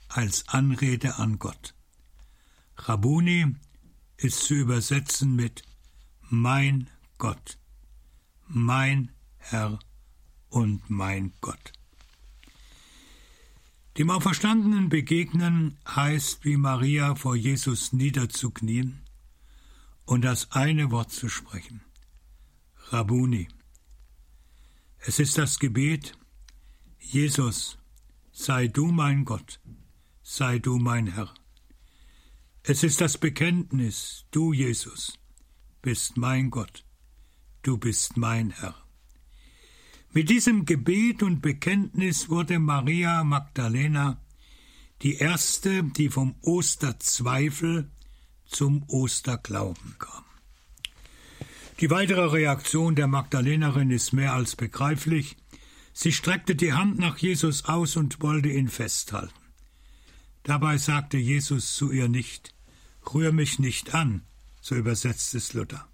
als 0.08 0.48
Anrede 0.48 1.16
an 1.16 1.40
Gott. 1.40 1.74
Rabuni 2.78 3.56
ist 4.18 4.44
zu 4.44 4.54
übersetzen 4.54 5.36
mit 5.36 5.64
mein 6.30 6.92
Gott, 7.18 7.58
mein 8.54 9.12
Herr 9.38 9.80
und 10.50 10.90
mein 10.90 11.34
Gott. 11.42 11.74
Dem 13.98 14.10
Auferstandenen 14.10 14.90
begegnen 14.90 15.78
heißt, 15.88 16.46
wie 16.46 16.58
Maria 16.58 17.16
vor 17.16 17.36
Jesus 17.36 17.94
niederzuknien 17.94 19.02
und 20.06 20.24
das 20.24 20.52
eine 20.52 20.92
Wort 20.92 21.12
zu 21.12 21.30
sprechen. 21.30 21.82
Rabuni. 22.90 23.48
Es 25.00 25.20
ist 25.20 25.38
das 25.38 25.60
Gebet, 25.60 26.18
Jesus, 27.00 27.78
sei 28.32 28.68
du 28.68 28.88
mein 28.88 29.26
Gott, 29.26 29.60
sei 30.22 30.60
du 30.60 30.78
mein 30.78 31.08
Herr. 31.08 31.34
Es 32.64 32.84
ist 32.84 33.02
das 33.02 33.18
Bekenntnis, 33.18 34.26
du 34.32 34.54
Jesus, 34.54 35.20
bist 35.82 36.18
mein 36.18 36.50
Gott, 36.50 36.83
du 37.64 37.78
bist 37.78 38.18
mein 38.18 38.52
Herr. 38.52 38.76
Mit 40.12 40.30
diesem 40.30 40.66
Gebet 40.66 41.24
und 41.24 41.42
Bekenntnis 41.42 42.30
wurde 42.30 42.60
Maria 42.60 43.24
Magdalena 43.24 44.22
die 45.02 45.16
erste, 45.16 45.84
die 45.84 46.10
vom 46.10 46.36
Osterzweifel 46.42 47.90
zum 48.46 48.84
Osterglauben 48.88 49.96
kam. 49.98 50.24
Die 51.80 51.90
weitere 51.90 52.26
Reaktion 52.26 52.96
der 52.96 53.08
Magdalenerin 53.08 53.90
ist 53.90 54.14
mehr 54.14 54.34
als 54.34 54.56
begreiflich. 54.56 55.36
Sie 55.94 56.12
streckte 56.12 56.56
die 56.56 56.74
Hand 56.74 57.00
nach 57.00 57.18
Jesus 57.18 57.66
aus 57.66 57.96
und 57.96 58.22
wollte 58.22 58.50
ihn 58.50 58.70
festhalten. 58.70 59.34
Dabei 60.44 60.78
sagte 60.78 61.18
Jesus 61.18 61.76
zu 61.76 61.92
ihr 61.92 62.08
nicht, 62.08 62.54
Rühr 63.14 63.34
mich 63.34 63.60
nicht 63.60 63.94
an, 63.94 64.22
so 64.62 64.76
übersetzt 64.76 65.36
es 65.36 65.54
Luther. 65.54 65.90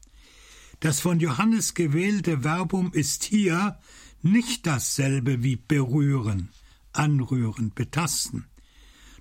Das 0.80 1.02
von 1.02 1.20
Johannes 1.20 1.74
gewählte 1.74 2.44
Verbum 2.44 2.94
ist 2.94 3.24
hier 3.24 3.78
nicht 4.22 4.66
dasselbe 4.66 5.44
wie 5.44 5.58
berühren, 5.58 6.50
anrühren, 6.94 7.74
betasten. 7.74 8.48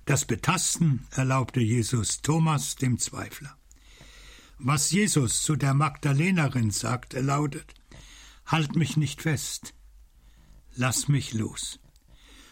Das 0.05 0.25
Betasten 0.25 1.05
erlaubte 1.11 1.59
Jesus 1.59 2.21
Thomas, 2.21 2.75
dem 2.75 2.97
Zweifler. 2.97 3.57
Was 4.57 4.91
Jesus 4.91 5.43
zu 5.43 5.55
der 5.55 5.73
Magdalenerin 5.73 6.71
sagte, 6.71 7.21
lautet 7.21 7.73
Halt 8.45 8.75
mich 8.75 8.97
nicht 8.97 9.21
fest, 9.21 9.75
lass 10.75 11.07
mich 11.07 11.33
los. 11.33 11.79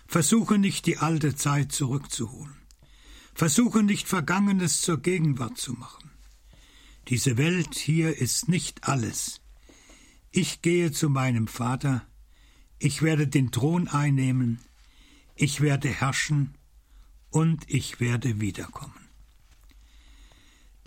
Versuche 0.05 0.59
nicht 0.59 0.85
die 0.85 0.97
alte 0.97 1.35
Zeit 1.35 1.71
zurückzuholen. 1.71 2.55
Versuche 3.33 3.83
nicht 3.83 4.07
Vergangenes 4.07 4.81
zur 4.81 5.01
Gegenwart 5.01 5.57
zu 5.57 5.73
machen. 5.73 6.06
Diese 7.09 7.37
Welt 7.37 7.75
hier 7.75 8.17
ist 8.17 8.49
nicht 8.49 8.87
alles. 8.87 9.41
Ich 10.31 10.61
gehe 10.61 10.91
zu 10.91 11.09
meinem 11.09 11.47
Vater, 11.47 12.05
ich 12.79 13.01
werde 13.01 13.27
den 13.27 13.51
Thron 13.51 13.87
einnehmen, 13.87 14.59
ich 15.35 15.61
werde 15.61 15.89
herrschen 15.89 16.55
und 17.29 17.69
ich 17.69 17.99
werde 17.99 18.41
wiederkommen. 18.41 19.07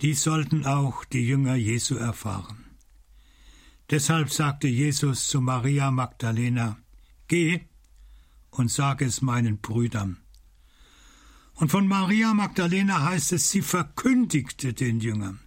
Dies 0.01 0.23
sollten 0.23 0.65
auch 0.65 1.05
die 1.05 1.27
Jünger 1.27 1.55
Jesu 1.55 1.95
erfahren. 1.95 2.65
Deshalb 3.89 4.31
sagte 4.31 4.67
Jesus 4.67 5.27
zu 5.27 5.41
Maria 5.41 5.91
Magdalena, 5.91 6.77
Geh 7.27 7.61
und 8.49 8.71
sage 8.71 9.05
es 9.05 9.21
meinen 9.21 9.59
Brüdern. 9.59 10.17
Und 11.55 11.69
von 11.69 11.87
Maria 11.87 12.33
Magdalena 12.33 13.03
heißt 13.03 13.33
es, 13.33 13.49
sie 13.51 13.61
verkündigte 13.61 14.73
den 14.73 14.99
Jüngern, 14.99 15.39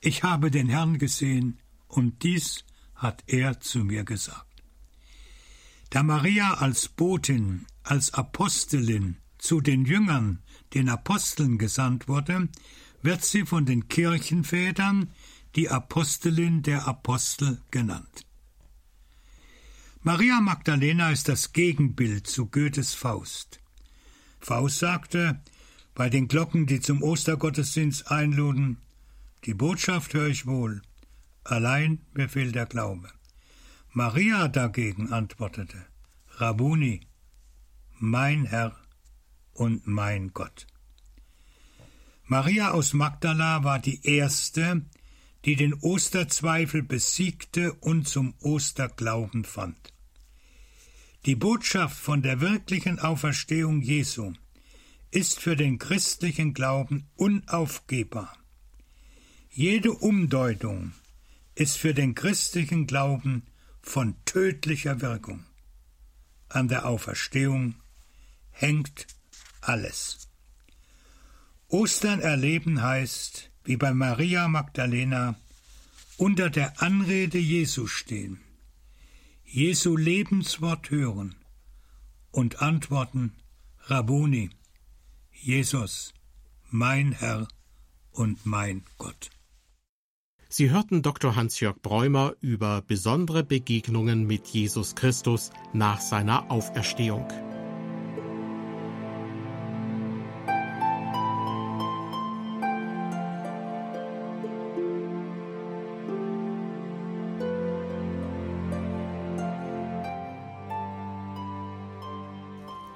Ich 0.00 0.22
habe 0.22 0.50
den 0.50 0.68
Herrn 0.68 0.98
gesehen, 0.98 1.58
und 1.88 2.22
dies 2.22 2.64
hat 2.94 3.24
er 3.26 3.60
zu 3.60 3.80
mir 3.80 4.04
gesagt. 4.04 4.62
Da 5.90 6.02
Maria 6.02 6.54
als 6.54 6.88
Botin, 6.88 7.66
als 7.82 8.12
Apostelin 8.14 9.16
zu 9.38 9.60
den 9.60 9.86
Jüngern, 9.86 10.40
den 10.74 10.88
Aposteln 10.88 11.58
gesandt 11.58 12.08
wurde, 12.08 12.48
wird 13.02 13.24
sie 13.24 13.46
von 13.46 13.64
den 13.64 13.88
Kirchenvätern 13.88 15.10
die 15.56 15.70
Apostelin 15.70 16.62
der 16.62 16.86
Apostel 16.86 17.60
genannt. 17.70 18.26
Maria 20.02 20.40
Magdalena 20.40 21.10
ist 21.10 21.28
das 21.28 21.52
Gegenbild 21.52 22.26
zu 22.26 22.46
Goethes 22.46 22.94
Faust. 22.94 23.60
Faust 24.40 24.78
sagte, 24.78 25.40
bei 25.94 26.08
den 26.08 26.28
Glocken, 26.28 26.66
die 26.66 26.80
zum 26.80 27.02
Ostergottesdienst 27.02 28.10
einluden, 28.10 28.78
die 29.44 29.54
Botschaft 29.54 30.14
höre 30.14 30.28
ich 30.28 30.46
wohl, 30.46 30.82
allein 31.44 32.00
mir 32.14 32.28
fehlt 32.28 32.54
der 32.54 32.66
Glaube. 32.66 33.10
Maria 33.92 34.48
dagegen 34.48 35.12
antwortete, 35.12 35.86
Rabuni, 36.36 37.00
mein 37.98 38.44
Herr 38.44 38.76
und 39.54 39.86
mein 39.86 40.32
Gott. 40.32 40.66
Maria 42.26 42.72
aus 42.72 42.92
Magdala 42.92 43.64
war 43.64 43.78
die 43.78 44.06
erste, 44.06 44.82
die 45.44 45.56
den 45.56 45.74
Osterzweifel 45.74 46.82
besiegte 46.82 47.72
und 47.72 48.06
zum 48.06 48.34
Osterglauben 48.40 49.44
fand. 49.44 49.94
Die 51.26 51.34
Botschaft 51.34 51.96
von 51.96 52.22
der 52.22 52.40
wirklichen 52.40 52.98
Auferstehung 52.98 53.82
Jesu 53.82 54.32
ist 55.10 55.40
für 55.40 55.56
den 55.56 55.78
christlichen 55.78 56.54
Glauben 56.54 57.08
unaufgehbar. 57.16 58.37
Jede 59.50 59.92
Umdeutung 59.92 60.92
ist 61.54 61.78
für 61.78 61.94
den 61.94 62.14
christlichen 62.14 62.86
Glauben 62.86 63.42
von 63.80 64.14
tödlicher 64.24 65.00
Wirkung. 65.00 65.44
An 66.48 66.68
der 66.68 66.86
Auferstehung 66.86 67.74
hängt 68.50 69.06
alles. 69.60 70.28
Ostern 71.68 72.20
erleben 72.20 72.82
heißt, 72.82 73.50
wie 73.64 73.76
bei 73.76 73.92
Maria 73.92 74.48
Magdalena, 74.48 75.34
unter 76.16 76.50
der 76.50 76.80
Anrede 76.80 77.38
Jesu 77.38 77.86
stehen, 77.86 78.40
Jesu 79.44 79.96
Lebenswort 79.96 80.90
hören 80.90 81.34
und 82.30 82.62
antworten, 82.62 83.32
Rabboni, 83.84 84.50
Jesus, 85.32 86.14
mein 86.70 87.12
Herr 87.12 87.48
und 88.12 88.44
mein 88.44 88.84
Gott. 88.98 89.30
Sie 90.50 90.70
hörten 90.70 91.02
Dr. 91.02 91.36
Hans-Jörg 91.36 91.82
Bräumer 91.82 92.32
über 92.40 92.80
besondere 92.80 93.44
Begegnungen 93.44 94.26
mit 94.26 94.46
Jesus 94.46 94.94
Christus 94.94 95.50
nach 95.74 96.00
seiner 96.00 96.50
Auferstehung. 96.50 97.28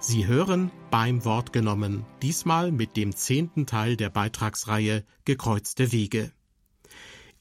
Sie 0.01 0.27
hören 0.27 0.71
beim 0.91 1.25
Wort 1.27 1.53
genommen, 1.53 2.07
diesmal 2.23 2.73
mit 2.73 2.97
dem 2.97 3.15
zehnten 3.15 3.67
Teil 3.67 3.97
der 3.97 4.09
Beitragsreihe 4.09 5.05
Gekreuzte 5.27 5.93
Wege. 5.93 6.33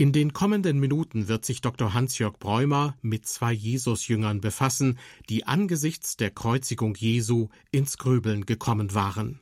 In 0.01 0.13
den 0.13 0.33
kommenden 0.33 0.79
Minuten 0.79 1.27
wird 1.27 1.45
sich 1.45 1.61
Dr. 1.61 1.93
Hans-Jörg 1.93 2.39
Bräumer 2.39 2.97
mit 3.03 3.27
zwei 3.27 3.53
Jesus-Jüngern 3.53 4.41
befassen, 4.41 4.97
die 5.29 5.45
angesichts 5.45 6.17
der 6.17 6.31
Kreuzigung 6.31 6.95
Jesu 6.95 7.49
ins 7.69 7.99
Grübeln 7.99 8.47
gekommen 8.47 8.95
waren. 8.95 9.41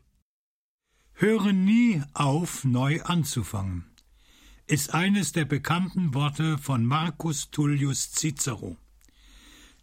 Höre 1.13 1.54
nie 1.54 2.04
auf, 2.13 2.65
neu 2.65 3.02
anzufangen, 3.04 3.86
ist 4.67 4.93
eines 4.93 5.32
der 5.32 5.45
bekannten 5.45 6.13
Worte 6.13 6.58
von 6.58 6.84
Marcus 6.84 7.52
Tullius 7.52 8.12
Cicero. 8.12 8.76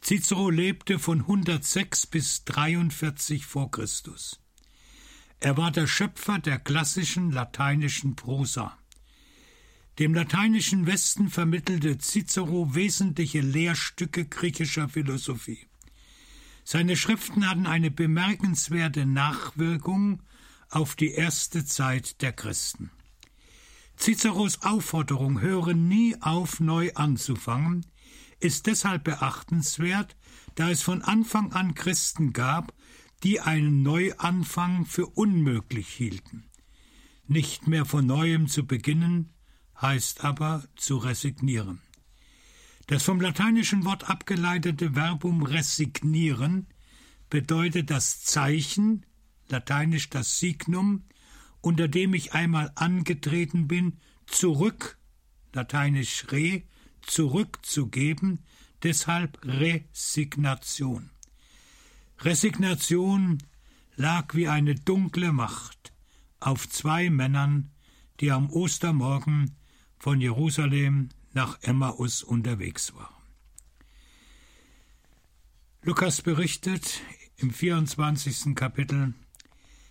Cicero 0.02 0.50
lebte 0.50 0.98
von 0.98 1.20
106 1.22 2.06
bis 2.06 2.44
43 2.44 3.46
vor 3.46 3.70
Christus. 3.70 4.40
Er 5.40 5.56
war 5.56 5.70
der 5.70 5.86
Schöpfer 5.86 6.38
der 6.38 6.58
klassischen 6.58 7.32
lateinischen 7.32 8.14
Prosa. 8.14 8.76
Dem 9.98 10.12
lateinischen 10.12 10.86
Westen 10.86 11.30
vermittelte 11.30 11.96
Cicero 11.96 12.74
wesentliche 12.74 13.40
Lehrstücke 13.40 14.26
griechischer 14.26 14.90
Philosophie. 14.90 15.66
Seine 16.64 16.96
Schriften 16.96 17.48
hatten 17.48 17.66
eine 17.66 17.90
bemerkenswerte 17.90 19.06
Nachwirkung 19.06 20.22
auf 20.68 20.96
die 20.96 21.12
erste 21.12 21.64
Zeit 21.64 22.20
der 22.20 22.32
Christen. 22.32 22.90
Ciceros 23.96 24.62
Aufforderung, 24.62 25.40
höre 25.40 25.72
nie 25.72 26.14
auf, 26.20 26.60
neu 26.60 26.92
anzufangen, 26.94 27.86
ist 28.38 28.66
deshalb 28.66 29.04
beachtenswert, 29.04 30.14
da 30.56 30.70
es 30.70 30.82
von 30.82 31.00
Anfang 31.00 31.52
an 31.52 31.74
Christen 31.74 32.34
gab, 32.34 32.74
die 33.22 33.40
einen 33.40 33.82
Neuanfang 33.82 34.84
für 34.84 35.06
unmöglich 35.06 35.88
hielten. 35.88 36.44
Nicht 37.26 37.66
mehr 37.66 37.86
von 37.86 38.04
neuem 38.04 38.46
zu 38.48 38.66
beginnen, 38.66 39.32
heißt 39.80 40.24
aber 40.24 40.64
zu 40.76 40.96
resignieren. 40.98 41.80
Das 42.86 43.02
vom 43.02 43.20
lateinischen 43.20 43.84
Wort 43.84 44.08
abgeleitete 44.08 44.94
Verbum 44.94 45.42
resignieren 45.42 46.68
bedeutet 47.28 47.90
das 47.90 48.22
Zeichen, 48.22 49.04
lateinisch 49.48 50.08
das 50.08 50.38
Signum, 50.38 51.04
unter 51.60 51.88
dem 51.88 52.14
ich 52.14 52.32
einmal 52.32 52.70
angetreten 52.76 53.66
bin, 53.66 53.98
zurück, 54.26 54.98
lateinisch 55.52 56.26
re, 56.30 56.62
zurückzugeben, 57.02 58.44
deshalb 58.82 59.38
Resignation. 59.42 61.10
Resignation 62.20 63.38
lag 63.96 64.34
wie 64.34 64.48
eine 64.48 64.74
dunkle 64.74 65.32
Macht 65.32 65.92
auf 66.38 66.68
zwei 66.68 67.10
Männern, 67.10 67.70
die 68.20 68.30
am 68.30 68.48
Ostermorgen 68.50 69.56
von 70.06 70.20
Jerusalem 70.20 71.08
nach 71.32 71.60
Emmaus 71.62 72.22
unterwegs 72.22 72.94
war. 72.94 73.10
Lukas 75.82 76.22
berichtet 76.22 77.00
im 77.38 77.50
24. 77.50 78.54
Kapitel, 78.54 79.14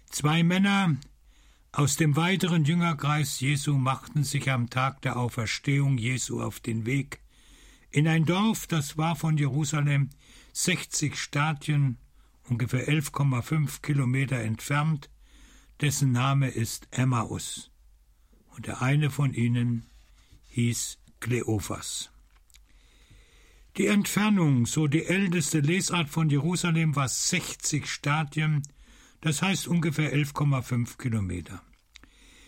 zwei 0.10 0.42
Männer 0.42 0.96
aus 1.74 1.98
dem 1.98 2.16
weiteren 2.16 2.64
Jüngerkreis 2.64 3.42
Jesu 3.42 3.74
machten 3.74 4.24
sich 4.24 4.50
am 4.50 4.70
Tag 4.70 5.02
der 5.02 5.18
Auferstehung 5.18 5.98
Jesu 5.98 6.42
auf 6.42 6.62
den 6.62 6.86
Weg 6.86 7.20
in 7.92 8.08
ein 8.08 8.24
Dorf, 8.24 8.68
das 8.68 8.98
war 8.98 9.18
von 9.18 9.38
Jerusalem 9.38 10.12
60 10.54 11.20
Stadien, 11.20 11.98
ungefähr 12.48 12.88
11,5 12.88 13.82
Kilometer 13.82 14.40
entfernt, 14.40 15.10
dessen 15.82 16.14
Name 16.14 16.48
ist 16.48 16.88
Emmaus. 16.92 17.70
Und 18.56 18.68
der 18.68 18.82
eine 18.82 19.12
von 19.12 19.34
ihnen 19.34 19.90
hieß 20.56 21.00
Kleophas. 21.20 22.12
Die 23.76 23.88
Entfernung, 23.88 24.66
so 24.66 24.88
die 24.88 25.04
älteste 25.04 25.60
Lesart 25.60 26.08
von 26.08 26.30
Jerusalem, 26.30 26.96
war 26.96 27.10
60 27.10 27.86
Stadien, 27.92 28.64
das 29.20 29.42
heißt 29.42 29.68
ungefähr 29.68 30.16
11,5 30.16 30.98
Kilometer. 30.98 31.62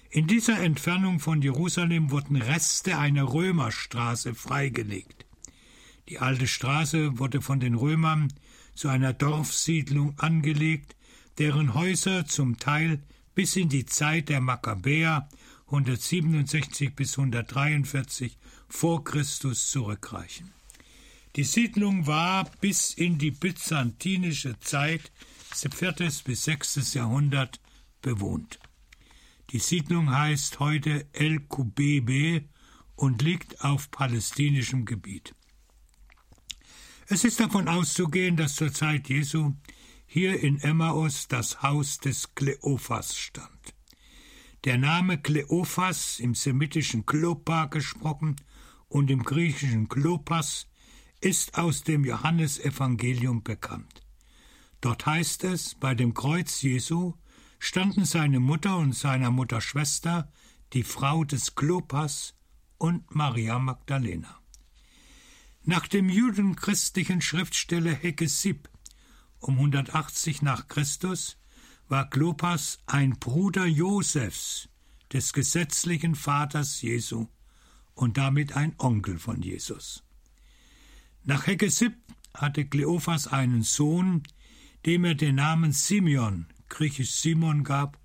In 0.09 0.25
dieser 0.25 0.57
Entfernung 0.61 1.19
von 1.19 1.41
Jerusalem 1.41 2.09
wurden 2.09 2.37
Reste 2.37 2.97
einer 2.97 3.33
Römerstraße 3.33 4.33
freigelegt. 4.35 5.25
Die 6.07 6.19
alte 6.19 6.47
Straße 6.47 7.19
wurde 7.19 7.41
von 7.41 7.59
den 7.59 7.75
Römern 7.75 8.31
zu 8.73 8.87
einer 8.87 9.11
Dorfsiedlung 9.11 10.17
angelegt, 10.17 10.95
deren 11.39 11.73
Häuser 11.73 12.25
zum 12.25 12.57
Teil 12.57 13.03
bis 13.35 13.57
in 13.57 13.67
die 13.67 13.85
Zeit 13.85 14.29
der 14.29 14.39
Makkabäer 14.39 15.27
167 15.67 16.95
bis 16.95 17.17
143 17.17 18.37
vor 18.69 19.03
Christus 19.03 19.69
zurückreichen. 19.69 20.53
Die 21.35 21.43
Siedlung 21.43 22.07
war 22.07 22.49
bis 22.61 22.93
in 22.93 23.17
die 23.17 23.31
byzantinische 23.31 24.59
Zeit, 24.59 25.11
4. 25.53 25.93
bis 26.23 26.45
6. 26.45 26.93
Jahrhundert, 26.93 27.59
bewohnt. 28.01 28.59
Die 29.51 29.59
Siedlung 29.59 30.09
heißt 30.09 30.59
heute 30.59 31.07
El 31.13 31.41
Kubebe 31.41 32.43
und 32.95 33.21
liegt 33.21 33.63
auf 33.63 33.91
palästinischem 33.91 34.85
Gebiet. 34.85 35.35
Es 37.07 37.23
ist 37.23 37.39
davon 37.39 37.67
auszugehen, 37.67 38.35
dass 38.35 38.55
zur 38.55 38.73
Zeit 38.73 39.07
Jesu 39.07 39.53
hier 40.05 40.39
in 40.41 40.59
Emmaus 40.59 41.27
das 41.27 41.61
Haus 41.61 41.99
des 41.99 42.33
Kleophas 42.35 43.17
stand. 43.17 43.76
Der 44.67 44.77
Name 44.77 45.17
Kleophas, 45.17 46.19
im 46.19 46.35
semitischen 46.35 47.05
Klopa 47.05 47.67
gesprochen 47.67 48.35
und 48.89 49.09
im 49.09 49.23
griechischen 49.23 49.87
Klopas, 49.87 50.67
ist 51.21 51.57
aus 51.57 51.83
dem 51.83 52.03
Johannesevangelium 52.03 53.43
bekannt. 53.43 54.01
Dort 54.81 55.05
heißt 55.05 55.45
es, 55.45 55.75
bei 55.75 55.95
dem 55.95 56.13
Kreuz 56.13 56.61
Jesu 56.63 57.13
standen 57.59 58.03
seine 58.03 58.41
Mutter 58.41 58.75
und 58.75 58.93
seiner 58.93 59.31
Mutter 59.31 59.61
Schwester, 59.61 60.33
die 60.73 60.83
Frau 60.83 61.23
des 61.23 61.55
Klopas 61.55 62.35
und 62.77 63.15
Maria 63.15 63.59
Magdalena. 63.59 64.41
Nach 65.63 65.87
dem 65.87 66.09
judenchristlichen 66.09 67.21
Schriftsteller 67.21 67.93
Hegesipp 67.93 68.67
um 69.39 69.53
180 69.59 70.41
nach 70.41 70.67
Christus 70.67 71.37
war 71.89 72.09
Klopas 72.09 72.79
ein 72.85 73.11
Bruder 73.11 73.65
Josefs, 73.65 74.69
des 75.13 75.31
gesetzlichen 75.31 76.15
Vaters 76.15 76.81
Jesu 76.81 77.27
und 77.93 78.17
damit 78.17 78.55
ein 78.55 78.75
Onkel 78.77 79.17
von 79.19 79.41
Jesus. 79.41 80.03
Nach 81.23 81.47
Hegesipp 81.47 81.95
hatte 82.33 82.65
Kleophas 82.65 83.27
einen 83.27 83.63
Sohn, 83.63 84.23
dem 84.85 85.05
er 85.05 85.15
den 85.15 85.35
Namen 85.35 85.71
Simeon, 85.71 86.47
griechisch 86.69 87.11
Simon, 87.11 87.63
gab. 87.63 87.97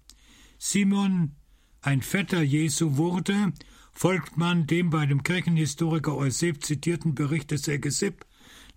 Simon, 0.59 1.37
ein 1.81 2.03
Vetter 2.03 2.43
Jesu, 2.43 2.97
wurde, 2.97 3.53
folgt 3.93 4.37
man 4.37 4.67
dem 4.67 4.91
bei 4.91 5.07
dem 5.07 5.23
Kirchenhistoriker 5.23 6.17
Euseb 6.17 6.65
zitierten 6.65 7.15
Bericht 7.15 7.51
des 7.51 7.67
Hegesipp, 7.67 8.25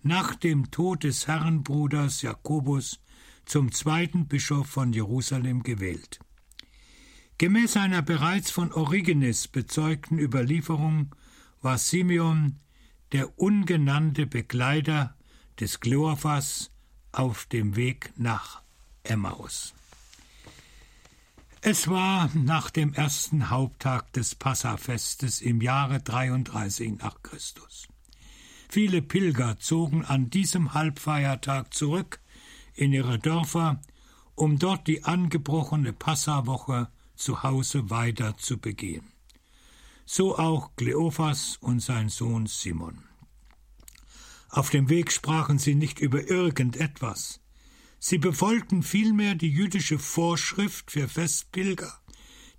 nach 0.02 0.34
dem 0.34 0.70
Tod 0.70 1.04
des 1.04 1.26
Herrenbruders 1.26 2.22
Jakobus 2.22 3.00
zum 3.46 3.72
zweiten 3.72 4.26
Bischof 4.26 4.68
von 4.68 4.92
Jerusalem 4.92 5.62
gewählt. 5.62 6.20
Gemäß 7.38 7.76
einer 7.76 8.02
bereits 8.02 8.50
von 8.50 8.72
Origenes 8.72 9.48
bezeugten 9.48 10.18
Überlieferung 10.18 11.14
war 11.62 11.78
Simeon 11.78 12.58
der 13.12 13.38
ungenannte 13.38 14.26
Begleiter 14.26 15.14
des 15.60 15.80
Kleophas 15.80 16.70
auf 17.12 17.46
dem 17.46 17.76
Weg 17.76 18.12
nach 18.16 18.62
Emmaus. 19.04 19.74
Es 21.60 21.88
war 21.88 22.30
nach 22.34 22.70
dem 22.70 22.94
ersten 22.94 23.50
Haupttag 23.50 24.12
des 24.12 24.34
Passafestes 24.34 25.40
im 25.40 25.60
Jahre 25.60 26.00
33 26.00 26.98
nach 26.98 27.22
Christus. 27.22 27.88
Viele 28.68 29.02
Pilger 29.02 29.58
zogen 29.58 30.04
an 30.04 30.30
diesem 30.30 30.74
Halbfeiertag 30.74 31.72
zurück 31.72 32.20
in 32.76 32.92
ihre 32.92 33.18
Dörfer, 33.18 33.80
um 34.34 34.58
dort 34.58 34.86
die 34.86 35.04
angebrochene 35.04 35.92
Passawoche 35.92 36.88
zu 37.16 37.42
Hause 37.42 37.90
weiter 37.90 38.36
zu 38.36 38.58
begehen. 38.58 39.12
So 40.04 40.38
auch 40.38 40.76
Kleophas 40.76 41.56
und 41.60 41.80
sein 41.80 42.08
Sohn 42.08 42.46
Simon. 42.46 43.02
Auf 44.50 44.70
dem 44.70 44.88
Weg 44.88 45.10
sprachen 45.10 45.58
sie 45.58 45.74
nicht 45.74 45.98
über 45.98 46.30
irgendetwas. 46.30 47.40
Sie 47.98 48.18
befolgten 48.18 48.82
vielmehr 48.82 49.34
die 49.34 49.50
jüdische 49.50 49.98
Vorschrift 49.98 50.90
für 50.90 51.08
Festpilger. 51.08 52.00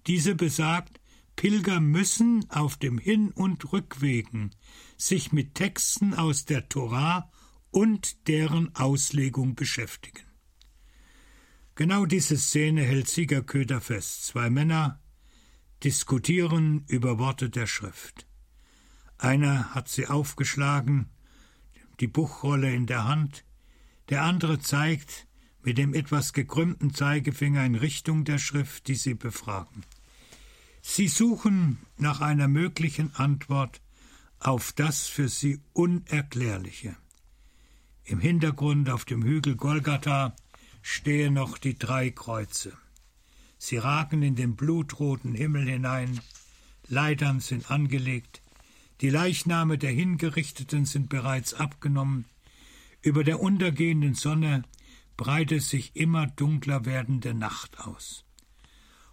Diese 0.08 0.36
besagt, 0.36 1.00
Pilger 1.36 1.80
müssen 1.80 2.50
auf 2.50 2.78
dem 2.78 2.98
Hin- 2.98 3.32
und 3.32 3.72
Rückwegen 3.72 4.52
sich 4.98 5.32
mit 5.32 5.56
Texten 5.56 6.14
aus 6.16 6.46
der 6.46 6.68
Torah 6.68 7.32
und 7.72 8.28
deren 8.28 8.76
Auslegung 8.76 9.56
beschäftigen. 9.56 10.24
Genau 11.76 12.06
diese 12.06 12.38
Szene 12.38 12.82
hält 12.82 13.08
Siegerköder 13.08 13.82
fest. 13.82 14.26
Zwei 14.26 14.50
Männer 14.50 15.00
diskutieren 15.84 16.86
über 16.88 17.20
Worte 17.20 17.50
der 17.50 17.68
Schrift. 17.68 18.26
Einer 19.18 19.76
hat 19.76 19.88
sie 19.88 20.08
aufgeschlagen, 20.08 21.10
die 22.00 22.08
Buchrolle 22.08 22.74
in 22.74 22.88
der 22.88 23.06
Hand, 23.06 23.46
der 24.10 24.24
andere 24.24 24.60
zeigt 24.60 25.28
mit 25.64 25.78
dem 25.78 25.94
etwas 25.94 26.34
gekrümmten 26.34 26.94
Zeigefinger 26.94 27.66
in 27.66 27.76
Richtung 27.76 28.24
der 28.24 28.38
Schrift, 28.38 28.88
die 28.88 28.96
sie 28.96 29.16
befragen. 29.16 29.84
Sie 30.82 31.08
suchen 31.08 31.80
nach 31.98 32.22
einer 32.22 32.48
möglichen 32.48 33.14
Antwort 33.16 33.82
auf 34.40 34.72
das 34.72 35.08
für 35.08 35.28
sie 35.28 35.60
Unerklärliche. 35.74 36.96
Im 38.10 38.22
Hintergrund 38.22 38.90
auf 38.90 39.04
dem 39.04 39.22
Hügel 39.22 39.58
Golgatha 39.58 40.34
stehen 40.82 41.34
noch 41.34 41.58
die 41.58 41.78
drei 41.78 42.10
Kreuze. 42.10 42.72
Sie 43.58 43.76
ragen 43.76 44.24
in 44.24 44.38
den 44.38 44.56
blutroten 44.56 45.36
Himmel 45.36 45.68
hinein, 45.68 46.22
Leitern 46.88 47.42
sind 47.42 47.70
angelegt, 47.70 48.42
die 49.02 49.10
Leichname 49.10 49.78
der 49.78 49.92
Hingerichteten 49.92 50.86
sind 50.86 51.10
bereits 51.10 51.54
abgenommen, 51.54 52.24
über 53.02 53.26
der 53.26 53.42
untergehenden 53.42 54.16
Sonne 54.16 54.64
breitet 55.18 55.64
sich 55.64 55.94
immer 55.98 56.28
dunkler 56.28 56.86
werdende 56.86 57.34
Nacht 57.34 57.78
aus. 57.82 58.24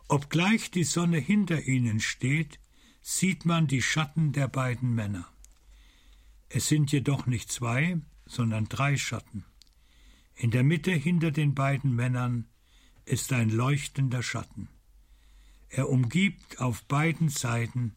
Obgleich 0.07 0.70
die 0.70 0.85
Sonne 0.85 1.18
hinter 1.18 1.66
ihnen 1.66 1.98
steht, 1.98 2.61
sieht 3.02 3.44
man 3.44 3.66
die 3.66 3.83
Schatten 3.83 4.30
der 4.30 4.46
beiden 4.46 4.94
Männer. 4.94 5.26
Es 6.48 6.68
sind 6.68 6.92
jedoch 6.92 7.26
nicht 7.26 7.50
zwei, 7.50 7.98
sondern 8.35 8.68
drei 8.68 8.97
Schatten. 8.97 9.44
In 10.35 10.51
der 10.51 10.64
Mitte 10.64 10.92
hinter 10.92 11.31
den 11.31 11.55
beiden 11.55 11.94
Männern 11.94 12.47
ist 13.05 13.33
ein 13.33 13.51
leuchtender 13.51 14.23
Schatten. 14.23 14.68
Er 15.68 15.88
umgibt 15.88 16.61
auf 16.61 16.85
beiden 16.85 17.29
Seiten 17.29 17.94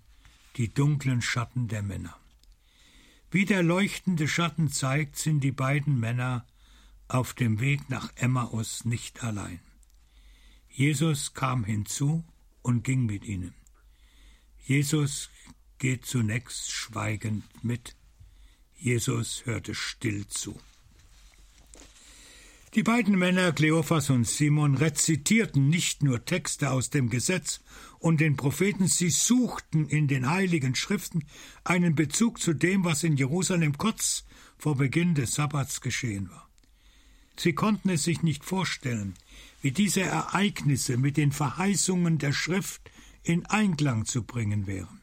die 0.56 0.74
dunklen 0.74 1.22
Schatten 1.22 1.68
der 1.68 1.84
Männer. 1.84 2.18
Wie 3.30 3.46
der 3.46 3.64
leuchtende 3.64 4.28
Schatten 4.28 4.70
zeigt, 4.70 5.18
sind 5.18 5.42
die 5.42 5.52
beiden 5.52 6.00
Männer 6.00 6.46
auf 7.08 7.34
dem 7.34 7.60
Weg 7.60 7.90
nach 7.90 8.12
Emmaus 8.16 8.86
nicht 8.86 9.24
allein. 9.24 9.60
Jesus 10.70 11.34
kam 11.34 11.64
hinzu 11.64 12.24
und 12.62 12.84
ging 12.84 13.06
mit 13.06 13.26
ihnen. 13.26 13.54
Jesus 14.64 15.30
geht 15.78 16.06
zunächst 16.06 16.72
schweigend 16.72 17.44
mit, 17.64 17.96
Jesus 18.78 19.46
hörte 19.46 19.74
still 19.74 20.28
zu. 20.28 20.60
Die 22.76 22.84
beiden 22.84 23.18
Männer, 23.18 23.54
Kleophas 23.54 24.10
und 24.12 24.28
Simon, 24.28 24.76
rezitierten 24.76 25.68
nicht 25.68 26.04
nur 26.04 26.26
Texte 26.26 26.70
aus 26.70 26.90
dem 26.92 27.10
Gesetz 27.10 27.62
und 27.98 28.22
den 28.22 28.36
Propheten, 28.36 28.88
sie 28.88 29.10
suchten 29.10 29.88
in 29.88 30.08
den 30.08 30.30
heiligen 30.30 30.76
Schriften 30.76 31.26
einen 31.64 31.96
Bezug 31.96 32.40
zu 32.40 32.54
dem, 32.54 32.84
was 32.84 33.04
in 33.04 33.18
Jerusalem 33.18 33.78
kurz 33.78 34.26
vor 34.58 34.76
Beginn 34.76 35.16
des 35.16 35.34
Sabbats 35.34 35.82
geschehen 35.82 36.30
war. 36.30 36.48
Sie 37.36 37.54
konnten 37.54 37.90
es 37.90 38.04
sich 38.04 38.22
nicht 38.22 38.44
vorstellen, 38.44 39.16
wie 39.62 39.72
diese 39.72 40.02
Ereignisse 40.02 40.98
mit 40.98 41.18
den 41.18 41.32
Verheißungen 41.32 42.18
der 42.18 42.34
Schrift 42.34 42.92
in 43.24 43.46
Einklang 43.48 44.06
zu 44.06 44.24
bringen 44.24 44.68
wären. 44.68 45.02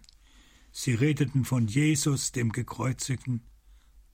Sie 0.70 0.94
redeten 0.94 1.44
von 1.44 1.66
Jesus, 1.66 2.32
dem 2.32 2.52
Gekreuzigten, 2.52 3.42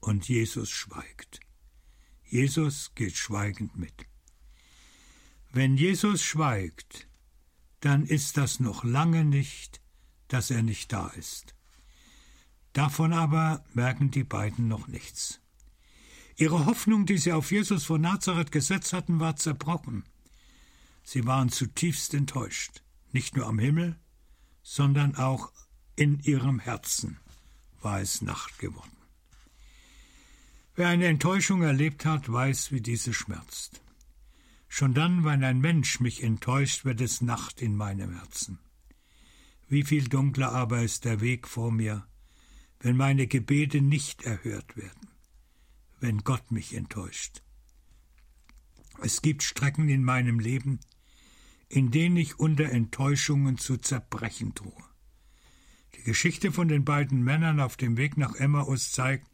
und 0.01 0.27
Jesus 0.27 0.69
schweigt. 0.69 1.39
Jesus 2.25 2.91
geht 2.95 3.15
schweigend 3.15 3.77
mit. 3.77 3.93
Wenn 5.51 5.77
Jesus 5.77 6.23
schweigt, 6.23 7.07
dann 7.79 8.05
ist 8.05 8.37
das 8.37 8.59
noch 8.59 8.83
lange 8.83 9.25
nicht, 9.25 9.81
dass 10.27 10.51
er 10.51 10.63
nicht 10.63 10.91
da 10.93 11.07
ist. 11.09 11.55
Davon 12.73 13.11
aber 13.11 13.63
merken 13.73 14.11
die 14.11 14.23
beiden 14.23 14.67
noch 14.67 14.87
nichts. 14.87 15.41
Ihre 16.37 16.65
Hoffnung, 16.65 17.05
die 17.05 17.17
sie 17.17 17.33
auf 17.33 17.51
Jesus 17.51 17.83
von 17.83 18.01
Nazareth 18.01 18.51
gesetzt 18.51 18.93
hatten, 18.93 19.19
war 19.19 19.35
zerbrochen. 19.35 20.05
Sie 21.03 21.25
waren 21.25 21.49
zutiefst 21.49 22.13
enttäuscht, 22.13 22.81
nicht 23.11 23.35
nur 23.35 23.47
am 23.47 23.59
Himmel, 23.59 23.99
sondern 24.63 25.15
auch 25.15 25.51
in 25.95 26.19
ihrem 26.19 26.59
Herzen 26.59 27.19
war 27.81 27.99
es 27.99 28.21
Nacht 28.21 28.57
geworden. 28.59 29.00
Wer 30.75 30.87
eine 30.87 31.07
Enttäuschung 31.07 31.63
erlebt 31.63 32.05
hat, 32.05 32.31
weiß, 32.31 32.71
wie 32.71 32.81
diese 32.81 33.13
schmerzt. 33.13 33.81
Schon 34.69 34.93
dann, 34.93 35.25
wenn 35.25 35.43
ein 35.43 35.59
Mensch 35.59 35.99
mich 35.99 36.23
enttäuscht, 36.23 36.85
wird 36.85 37.01
es 37.01 37.21
Nacht 37.21 37.61
in 37.61 37.75
meinem 37.75 38.13
Herzen. 38.13 38.57
Wie 39.67 39.83
viel 39.83 40.07
dunkler 40.07 40.53
aber 40.53 40.81
ist 40.81 41.03
der 41.03 41.19
Weg 41.19 41.47
vor 41.47 41.71
mir, 41.71 42.07
wenn 42.79 42.95
meine 42.95 43.27
Gebete 43.27 43.81
nicht 43.81 44.23
erhört 44.23 44.77
werden, 44.77 45.09
wenn 45.99 46.19
Gott 46.19 46.51
mich 46.51 46.73
enttäuscht. 46.73 47.41
Es 49.01 49.21
gibt 49.21 49.43
Strecken 49.43 49.89
in 49.89 50.03
meinem 50.03 50.39
Leben, 50.39 50.79
in 51.67 51.91
denen 51.91 52.17
ich 52.17 52.39
unter 52.39 52.69
Enttäuschungen 52.69 53.57
zu 53.57 53.77
zerbrechen 53.77 54.53
drohe. 54.53 54.83
Die 55.95 56.03
Geschichte 56.03 56.51
von 56.51 56.67
den 56.67 56.85
beiden 56.85 57.23
Männern 57.23 57.59
auf 57.59 57.77
dem 57.77 57.97
Weg 57.97 58.17
nach 58.17 58.35
Emmaus 58.35 58.91
zeigt, 58.91 59.30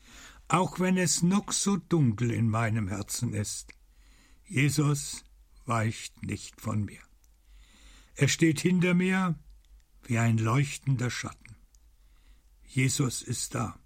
auch 0.48 0.80
wenn 0.80 0.98
es 0.98 1.24
noch 1.24 1.52
so 1.52 1.78
dunkel 1.78 2.32
in 2.32 2.50
meinem 2.50 2.88
Herzen 2.88 3.34
ist, 3.34 3.74
Jesus 4.46 5.26
weicht 5.66 6.24
nicht 6.24 6.62
von 6.62 6.86
mir. 6.86 7.02
Er 8.16 8.28
steht 8.28 8.62
hinter 8.62 8.94
mir 8.94 9.38
wie 10.04 10.18
ein 10.18 10.38
leuchtender 10.38 11.12
Schatten. 11.12 11.56
Jesus 12.64 13.22
ist 13.22 13.56
da, 13.56 13.78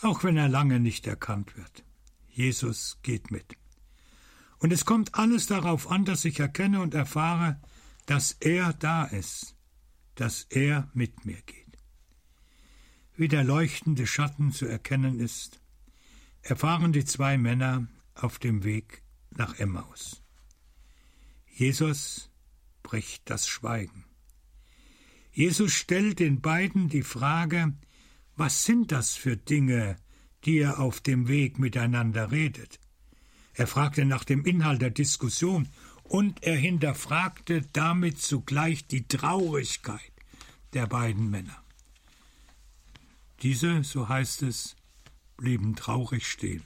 auch 0.00 0.24
wenn 0.24 0.36
er 0.36 0.48
lange 0.48 0.78
nicht 0.78 1.06
erkannt 1.06 1.56
wird. 1.56 1.84
Jesus 2.28 2.98
geht 3.02 3.30
mit. 3.30 3.56
Und 4.58 4.72
es 4.72 4.84
kommt 4.84 5.16
alles 5.16 5.46
darauf 5.46 5.90
an, 5.90 6.04
dass 6.04 6.24
ich 6.24 6.38
erkenne 6.38 6.80
und 6.80 6.94
erfahre, 6.94 7.60
dass 8.06 8.32
er 8.40 8.72
da 8.72 9.04
ist, 9.04 9.56
dass 10.14 10.44
er 10.50 10.88
mit 10.94 11.24
mir 11.24 11.40
geht. 11.42 11.61
Wie 13.14 13.28
der 13.28 13.44
leuchtende 13.44 14.06
Schatten 14.06 14.52
zu 14.52 14.66
erkennen 14.66 15.20
ist, 15.20 15.60
erfahren 16.42 16.92
die 16.92 17.04
zwei 17.04 17.36
Männer 17.38 17.86
auf 18.14 18.38
dem 18.38 18.64
Weg 18.64 19.02
nach 19.30 19.58
Emmaus. 19.58 20.22
Jesus 21.46 22.30
bricht 22.82 23.28
das 23.28 23.46
Schweigen. 23.46 24.04
Jesus 25.30 25.72
stellt 25.72 26.18
den 26.18 26.40
beiden 26.40 26.88
die 26.88 27.02
Frage, 27.02 27.74
was 28.36 28.64
sind 28.64 28.92
das 28.92 29.14
für 29.14 29.36
Dinge, 29.36 29.96
die 30.44 30.56
ihr 30.56 30.78
auf 30.78 31.00
dem 31.00 31.28
Weg 31.28 31.58
miteinander 31.58 32.30
redet? 32.30 32.80
Er 33.54 33.66
fragte 33.66 34.04
nach 34.04 34.24
dem 34.24 34.44
Inhalt 34.44 34.80
der 34.80 34.90
Diskussion 34.90 35.68
und 36.02 36.42
er 36.42 36.56
hinterfragte 36.56 37.62
damit 37.72 38.18
zugleich 38.20 38.86
die 38.86 39.06
Traurigkeit 39.06 40.12
der 40.72 40.86
beiden 40.86 41.30
Männer. 41.30 41.61
Diese, 43.42 43.82
so 43.82 44.08
heißt 44.08 44.42
es, 44.42 44.76
blieben 45.36 45.74
traurig 45.74 46.28
stehen. 46.28 46.62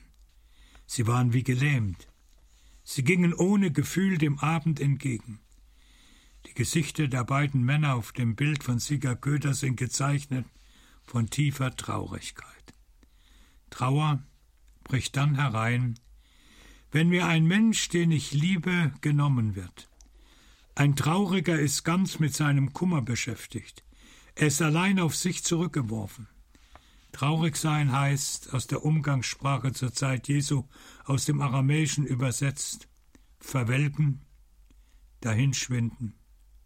Sie 0.84 1.06
waren 1.06 1.32
wie 1.32 1.42
gelähmt. 1.42 2.06
Sie 2.84 3.02
gingen 3.02 3.32
ohne 3.32 3.72
Gefühl 3.72 4.18
dem 4.18 4.38
Abend 4.38 4.78
entgegen. 4.78 5.40
Die 6.44 6.52
Gesichter 6.52 7.08
der 7.08 7.24
beiden 7.24 7.64
Männer 7.64 7.94
auf 7.94 8.12
dem 8.12 8.36
Bild 8.36 8.62
von 8.62 8.78
Sieger 8.78 9.16
Köter 9.16 9.54
sind 9.54 9.76
gezeichnet 9.76 10.44
von 11.04 11.30
tiefer 11.30 11.74
Traurigkeit. 11.74 12.74
Trauer 13.70 14.22
bricht 14.84 15.16
dann 15.16 15.36
herein, 15.36 15.98
wenn 16.92 17.08
mir 17.08 17.26
ein 17.26 17.46
Mensch, 17.46 17.88
den 17.88 18.10
ich 18.12 18.32
liebe, 18.32 18.92
genommen 19.00 19.56
wird. 19.56 19.88
Ein 20.74 20.94
Trauriger 20.94 21.58
ist 21.58 21.84
ganz 21.84 22.18
mit 22.18 22.34
seinem 22.34 22.74
Kummer 22.74 23.00
beschäftigt. 23.00 23.82
Er 24.34 24.48
ist 24.48 24.60
allein 24.60 25.00
auf 25.00 25.16
sich 25.16 25.42
zurückgeworfen. 25.42 26.28
Traurig 27.16 27.56
sein 27.56 27.92
heißt, 27.92 28.52
aus 28.52 28.66
der 28.66 28.84
Umgangssprache 28.84 29.72
zur 29.72 29.90
Zeit 29.90 30.28
Jesu, 30.28 30.64
aus 31.06 31.24
dem 31.24 31.40
Aramäischen 31.40 32.04
übersetzt, 32.04 32.90
verwelken, 33.38 34.20
dahinschwinden, 35.22 36.12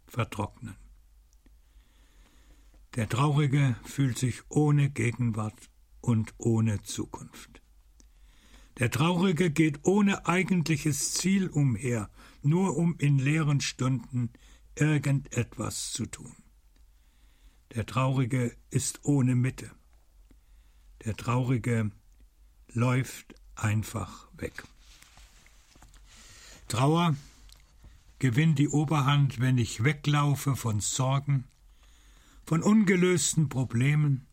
vertrocknen. 0.07 0.75
Der 2.95 3.07
Traurige 3.07 3.77
fühlt 3.85 4.17
sich 4.17 4.41
ohne 4.49 4.89
Gegenwart 4.89 5.69
und 6.01 6.33
ohne 6.37 6.81
Zukunft. 6.81 7.61
Der 8.77 8.91
Traurige 8.91 9.51
geht 9.51 9.85
ohne 9.85 10.25
eigentliches 10.25 11.13
Ziel 11.13 11.47
umher, 11.47 12.09
nur 12.41 12.75
um 12.75 12.97
in 12.97 13.19
leeren 13.19 13.61
Stunden 13.61 14.33
irgendetwas 14.75 15.93
zu 15.93 16.07
tun. 16.07 16.35
Der 17.73 17.85
Traurige 17.85 18.53
ist 18.69 19.05
ohne 19.05 19.35
Mitte. 19.35 19.71
Der 21.05 21.15
Traurige 21.15 21.91
läuft 22.73 23.33
einfach 23.55 24.27
weg. 24.37 24.63
Trauer 26.67 27.15
gewinnt 28.19 28.59
die 28.59 28.69
Oberhand, 28.69 29.39
wenn 29.39 29.57
ich 29.57 29.83
weglaufe 29.83 30.55
von 30.55 30.79
Sorgen, 30.79 31.45
von 32.45 32.61
ungelösten 32.61 33.49
Problemen, 33.49 34.27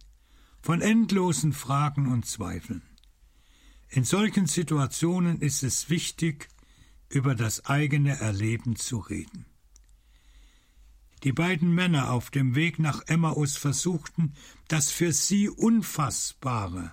von 0.61 0.83
endlosen 0.83 1.55
Fragen 1.55 2.13
und 2.13 2.27
Zweifeln. 2.27 2.83
In 3.89 4.05
solchen 4.05 4.47
Situationen 4.47 5.41
ist 5.41 5.63
es 5.63 5.89
wichtig, 5.89 6.49
über 7.09 7.35
das 7.35 7.65
eigene 7.65 8.19
Erleben 8.21 8.77
zu 8.77 8.99
reden. 8.99 9.47
Die 11.25 11.33
beiden 11.33 11.75
Männer 11.75 12.11
auf 12.11 12.31
dem 12.31 12.55
Weg 12.55 12.79
nach 12.79 13.03
Emmaus 13.07 13.57
versuchten, 13.57 14.35
das 14.69 14.91
für 14.91 15.13
sie 15.13 15.49
Unfassbare, 15.49 16.93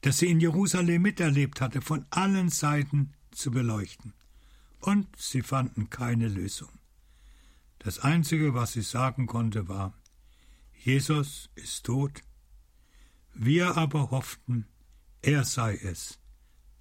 das 0.00 0.18
sie 0.18 0.30
in 0.30 0.40
Jerusalem 0.40 1.02
miterlebt 1.02 1.60
hatte, 1.60 1.80
von 1.80 2.06
allen 2.10 2.48
Seiten 2.48 3.12
zu 3.30 3.50
beleuchten 3.50 4.14
und 4.84 5.08
sie 5.16 5.42
fanden 5.42 5.88
keine 5.88 6.28
Lösung. 6.28 6.68
Das 7.78 7.98
Einzige, 7.98 8.54
was 8.54 8.72
sie 8.72 8.82
sagen 8.82 9.26
konnte, 9.26 9.68
war, 9.68 9.94
Jesus 10.78 11.50
ist 11.54 11.86
tot, 11.86 12.22
wir 13.34 13.76
aber 13.76 14.10
hofften, 14.10 14.66
er 15.22 15.44
sei 15.44 15.76
es, 15.76 16.18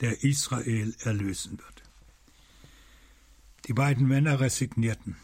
der 0.02 0.23
Israel 0.23 0.95
erlösen 0.99 1.58
wird. 1.58 1.84
Die 3.67 3.73
beiden 3.73 4.08
Männer 4.08 4.41
resignierten. 4.41 5.15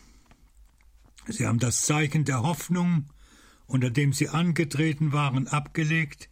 Sie 1.29 1.45
haben 1.45 1.59
das 1.59 1.83
Zeichen 1.83 2.25
der 2.25 2.41
Hoffnung, 2.41 3.05
unter 3.67 3.91
dem 3.91 4.13
sie 4.13 4.29
angetreten 4.29 5.11
waren, 5.11 5.47
abgelegt. 5.47 6.29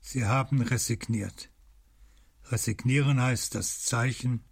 Sie 0.00 0.24
haben 0.24 0.60
resigniert. 0.60 1.50
Resignieren 2.46 3.20
heißt 3.22 3.54
das 3.54 3.82
Zeichen 3.82 4.44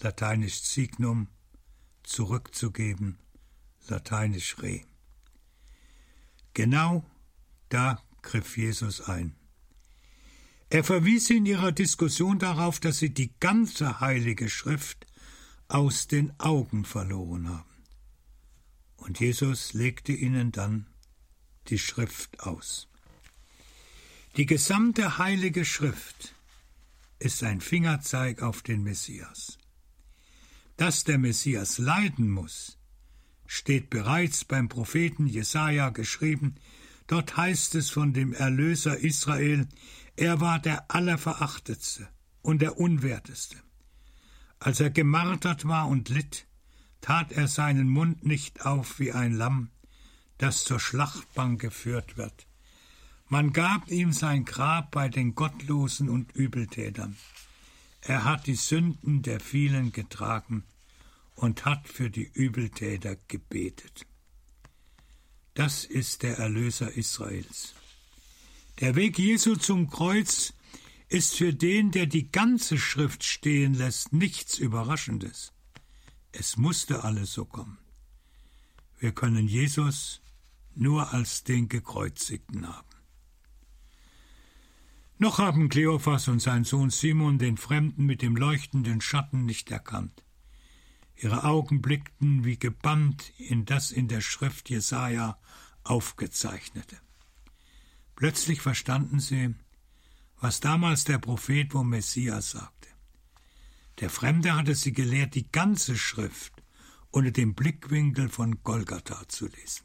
lateinisch 0.00 0.62
signum, 0.62 1.28
zurückzugeben, 2.02 3.18
lateinisch 3.86 4.58
re. 4.58 4.82
Genau 6.52 7.04
da 7.68 8.02
griff 8.22 8.56
Jesus 8.56 9.00
ein. 9.00 9.36
Er 10.70 10.82
verwies 10.82 11.30
in 11.30 11.46
ihrer 11.46 11.72
Diskussion 11.72 12.38
darauf, 12.38 12.80
dass 12.80 12.98
sie 12.98 13.14
die 13.14 13.32
ganze 13.38 14.00
heilige 14.00 14.50
Schrift 14.50 15.06
aus 15.68 16.08
den 16.08 16.38
Augen 16.40 16.84
verloren 16.84 17.48
haben. 17.48 17.73
Und 19.04 19.20
Jesus 19.20 19.74
legte 19.74 20.12
ihnen 20.12 20.50
dann 20.50 20.86
die 21.68 21.78
Schrift 21.78 22.40
aus. 22.40 22.88
Die 24.38 24.46
gesamte 24.46 25.18
heilige 25.18 25.66
Schrift 25.66 26.34
ist 27.18 27.42
ein 27.42 27.60
Fingerzeig 27.60 28.40
auf 28.40 28.62
den 28.62 28.82
Messias. 28.82 29.58
Dass 30.78 31.04
der 31.04 31.18
Messias 31.18 31.76
leiden 31.76 32.30
muss, 32.30 32.78
steht 33.46 33.90
bereits 33.90 34.46
beim 34.46 34.70
Propheten 34.70 35.26
Jesaja 35.26 35.90
geschrieben. 35.90 36.54
Dort 37.06 37.36
heißt 37.36 37.74
es 37.74 37.90
von 37.90 38.14
dem 38.14 38.32
Erlöser 38.32 38.98
Israel, 38.98 39.68
er 40.16 40.40
war 40.40 40.60
der 40.60 40.90
Allerverachtetste 40.90 42.08
und 42.40 42.62
der 42.62 42.78
Unwerteste. 42.78 43.58
Als 44.60 44.80
er 44.80 44.88
gemartert 44.88 45.68
war 45.68 45.88
und 45.88 46.08
litt, 46.08 46.46
tat 47.04 47.32
er 47.32 47.48
seinen 47.48 47.90
Mund 47.90 48.24
nicht 48.24 48.64
auf 48.64 48.98
wie 48.98 49.12
ein 49.12 49.34
Lamm, 49.34 49.68
das 50.38 50.64
zur 50.64 50.80
Schlachtbank 50.80 51.60
geführt 51.60 52.16
wird. 52.16 52.46
Man 53.28 53.52
gab 53.52 53.90
ihm 53.90 54.10
sein 54.14 54.46
Grab 54.46 54.90
bei 54.90 55.10
den 55.10 55.34
Gottlosen 55.34 56.08
und 56.08 56.32
Übeltätern. 56.32 57.14
Er 58.00 58.24
hat 58.24 58.46
die 58.46 58.54
Sünden 58.54 59.20
der 59.20 59.40
vielen 59.40 59.92
getragen 59.92 60.64
und 61.34 61.66
hat 61.66 61.88
für 61.88 62.08
die 62.08 62.30
Übeltäter 62.32 63.16
gebetet. 63.28 64.06
Das 65.52 65.84
ist 65.84 66.22
der 66.22 66.38
Erlöser 66.38 66.90
Israels. 66.92 67.74
Der 68.80 68.94
Weg 68.94 69.18
Jesu 69.18 69.56
zum 69.56 69.90
Kreuz 69.90 70.54
ist 71.10 71.34
für 71.34 71.52
den, 71.52 71.90
der 71.90 72.06
die 72.06 72.32
ganze 72.32 72.78
Schrift 72.78 73.24
stehen 73.24 73.74
lässt, 73.74 74.14
nichts 74.14 74.56
Überraschendes. 74.56 75.53
Es 76.36 76.56
musste 76.56 77.04
alles 77.04 77.32
so 77.32 77.44
kommen. 77.44 77.78
Wir 78.98 79.12
können 79.12 79.46
Jesus 79.46 80.20
nur 80.74 81.12
als 81.12 81.44
den 81.44 81.68
Gekreuzigten 81.68 82.66
haben. 82.66 82.88
Noch 85.18 85.38
haben 85.38 85.68
Kleophas 85.68 86.26
und 86.26 86.40
sein 86.40 86.64
Sohn 86.64 86.90
Simon 86.90 87.38
den 87.38 87.56
Fremden 87.56 88.04
mit 88.04 88.20
dem 88.20 88.36
leuchtenden 88.36 89.00
Schatten 89.00 89.44
nicht 89.44 89.70
erkannt. 89.70 90.24
Ihre 91.14 91.44
Augen 91.44 91.80
blickten 91.80 92.44
wie 92.44 92.58
gebannt 92.58 93.32
in 93.38 93.64
das 93.64 93.92
in 93.92 94.08
der 94.08 94.20
Schrift 94.20 94.68
Jesaja 94.70 95.38
aufgezeichnete. 95.84 96.98
Plötzlich 98.16 98.60
verstanden 98.60 99.20
sie, 99.20 99.54
was 100.40 100.58
damals 100.58 101.04
der 101.04 101.18
Prophet 101.18 101.70
vom 101.70 101.90
Messias 101.90 102.50
sagte. 102.50 102.73
Der 104.00 104.10
Fremde 104.10 104.54
hatte 104.56 104.74
sie 104.74 104.92
gelehrt, 104.92 105.34
die 105.34 105.50
ganze 105.50 105.96
Schrift 105.96 106.52
unter 107.10 107.30
dem 107.30 107.54
Blickwinkel 107.54 108.28
von 108.28 108.62
Golgatha 108.64 109.28
zu 109.28 109.46
lesen. 109.46 109.84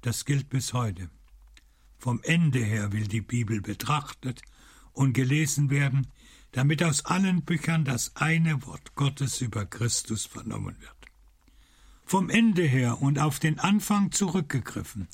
Das 0.00 0.24
gilt 0.24 0.48
bis 0.48 0.72
heute. 0.72 1.10
Vom 1.98 2.20
Ende 2.22 2.58
her 2.58 2.92
will 2.92 3.06
die 3.06 3.20
Bibel 3.20 3.60
betrachtet 3.60 4.42
und 4.92 5.12
gelesen 5.12 5.70
werden, 5.70 6.08
damit 6.52 6.82
aus 6.82 7.04
allen 7.04 7.42
Büchern 7.42 7.84
das 7.84 8.16
eine 8.16 8.66
Wort 8.66 8.94
Gottes 8.94 9.40
über 9.40 9.66
Christus 9.66 10.26
vernommen 10.26 10.76
wird. 10.80 10.96
Vom 12.04 12.30
Ende 12.30 12.64
her 12.64 13.00
und 13.00 13.18
auf 13.18 13.38
den 13.38 13.58
Anfang 13.58 14.10
zurückgegriffen 14.10 15.08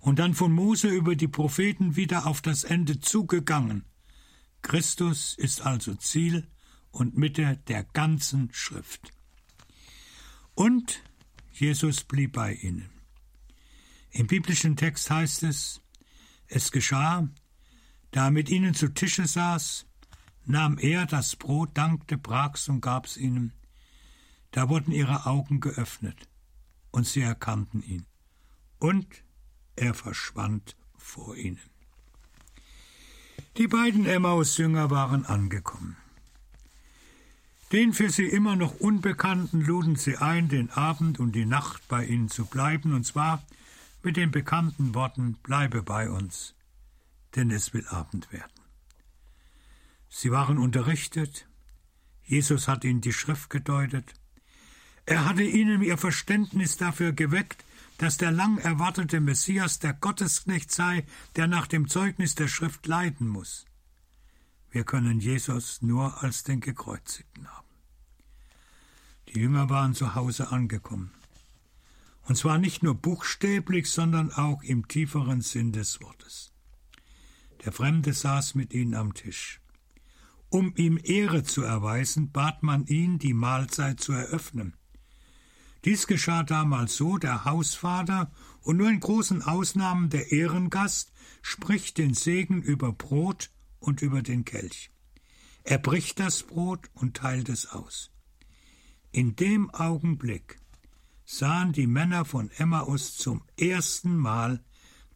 und 0.00 0.18
dann 0.18 0.34
von 0.34 0.52
Mose 0.52 0.88
über 0.88 1.16
die 1.16 1.28
Propheten 1.28 1.96
wieder 1.96 2.26
auf 2.26 2.40
das 2.40 2.64
Ende 2.64 3.00
zugegangen. 3.00 3.84
Christus 4.62 5.34
ist 5.36 5.62
also 5.62 5.94
Ziel 5.94 6.46
und 6.90 7.16
Mitte 7.16 7.58
der 7.68 7.84
ganzen 7.84 8.52
Schrift. 8.52 9.12
Und 10.54 11.02
Jesus 11.52 12.04
blieb 12.04 12.32
bei 12.32 12.54
ihnen. 12.54 12.90
Im 14.10 14.26
biblischen 14.26 14.76
Text 14.76 15.10
heißt 15.10 15.42
es, 15.44 15.80
es 16.46 16.72
geschah, 16.72 17.28
da 18.10 18.26
er 18.26 18.30
mit 18.30 18.48
ihnen 18.48 18.74
zu 18.74 18.88
Tische 18.88 19.26
saß, 19.26 19.86
nahm 20.46 20.78
er 20.78 21.06
das 21.06 21.36
Brot, 21.36 21.76
dankte, 21.76 22.16
brach's 22.16 22.68
und 22.68 22.80
gab's 22.80 23.16
ihnen. 23.16 23.52
Da 24.50 24.68
wurden 24.68 24.92
ihre 24.92 25.26
Augen 25.26 25.60
geöffnet, 25.60 26.28
und 26.90 27.06
sie 27.06 27.20
erkannten 27.20 27.82
ihn. 27.82 28.06
Und 28.78 29.06
er 29.76 29.94
verschwand 29.94 30.74
vor 30.96 31.36
ihnen. 31.36 31.60
Die 33.56 33.68
beiden 33.68 34.06
Emmaus-Jünger 34.06 34.90
waren 34.90 35.26
angekommen. 35.26 35.96
Den 37.72 37.92
für 37.92 38.08
sie 38.08 38.24
immer 38.24 38.56
noch 38.56 38.80
Unbekannten 38.80 39.60
luden 39.60 39.96
sie 39.96 40.16
ein, 40.16 40.48
den 40.48 40.70
Abend 40.70 41.20
und 41.20 41.32
die 41.32 41.44
Nacht 41.44 41.86
bei 41.88 42.04
ihnen 42.04 42.28
zu 42.30 42.46
bleiben, 42.46 42.94
und 42.94 43.04
zwar 43.04 43.42
mit 44.02 44.16
den 44.16 44.30
bekannten 44.30 44.94
Worten 44.94 45.34
Bleibe 45.42 45.82
bei 45.82 46.08
uns, 46.08 46.54
denn 47.36 47.50
es 47.50 47.74
will 47.74 47.86
Abend 47.88 48.32
werden. 48.32 48.52
Sie 50.08 50.30
waren 50.30 50.56
unterrichtet, 50.56 51.46
Jesus 52.24 52.68
hat 52.68 52.84
ihnen 52.84 53.02
die 53.02 53.12
Schrift 53.12 53.50
gedeutet, 53.50 54.14
er 55.04 55.26
hatte 55.26 55.42
ihnen 55.42 55.82
ihr 55.82 55.98
Verständnis 55.98 56.76
dafür 56.76 57.12
geweckt, 57.12 57.64
dass 57.98 58.16
der 58.16 58.30
lang 58.30 58.58
erwartete 58.58 59.20
Messias 59.20 59.78
der 59.78 59.92
Gottesknecht 59.92 60.70
sei, 60.70 61.04
der 61.36 61.46
nach 61.46 61.66
dem 61.66 61.88
Zeugnis 61.88 62.34
der 62.34 62.48
Schrift 62.48 62.86
leiden 62.86 63.26
muss. 63.28 63.64
Wir 64.70 64.84
können 64.84 65.20
Jesus 65.20 65.80
nur 65.82 66.22
als 66.22 66.42
den 66.42 66.60
Gekreuzigten 66.60 67.48
haben. 67.48 67.68
Die 69.28 69.40
Jünger 69.40 69.70
waren 69.70 69.94
zu 69.94 70.14
Hause 70.14 70.50
angekommen. 70.50 71.12
Und 72.22 72.36
zwar 72.36 72.58
nicht 72.58 72.82
nur 72.82 72.94
buchstäblich, 72.94 73.90
sondern 73.90 74.30
auch 74.32 74.62
im 74.62 74.86
tieferen 74.86 75.40
Sinn 75.40 75.72
des 75.72 76.00
Wortes. 76.02 76.52
Der 77.64 77.72
Fremde 77.72 78.12
saß 78.12 78.54
mit 78.54 78.74
ihnen 78.74 78.94
am 78.94 79.14
Tisch. 79.14 79.60
Um 80.50 80.74
ihm 80.76 80.98
Ehre 81.02 81.42
zu 81.42 81.62
erweisen, 81.62 82.30
bat 82.30 82.62
man 82.62 82.86
ihn, 82.86 83.18
die 83.18 83.34
Mahlzeit 83.34 84.00
zu 84.00 84.12
eröffnen. 84.12 84.74
Dies 85.84 86.06
geschah 86.06 86.42
damals 86.42 86.96
so, 86.96 87.18
der 87.18 87.44
Hausvater 87.44 88.30
und 88.62 88.76
nur 88.76 88.90
in 88.90 89.00
großen 89.00 89.42
Ausnahmen 89.42 90.10
der 90.10 90.32
Ehrengast 90.32 91.12
spricht 91.42 91.98
den 91.98 92.14
Segen 92.14 92.62
über 92.62 92.92
Brot 92.92 93.50
und 93.88 94.02
über 94.02 94.22
den 94.22 94.44
Kelch. 94.44 94.90
Er 95.64 95.78
bricht 95.78 96.20
das 96.20 96.42
Brot 96.42 96.90
und 96.92 97.16
teilt 97.16 97.48
es 97.48 97.66
aus. 97.66 98.10
In 99.10 99.34
dem 99.34 99.70
Augenblick 99.70 100.60
sahen 101.24 101.72
die 101.72 101.86
Männer 101.86 102.24
von 102.24 102.50
Emmaus 102.52 103.16
zum 103.16 103.42
ersten 103.58 104.16
Mal 104.16 104.62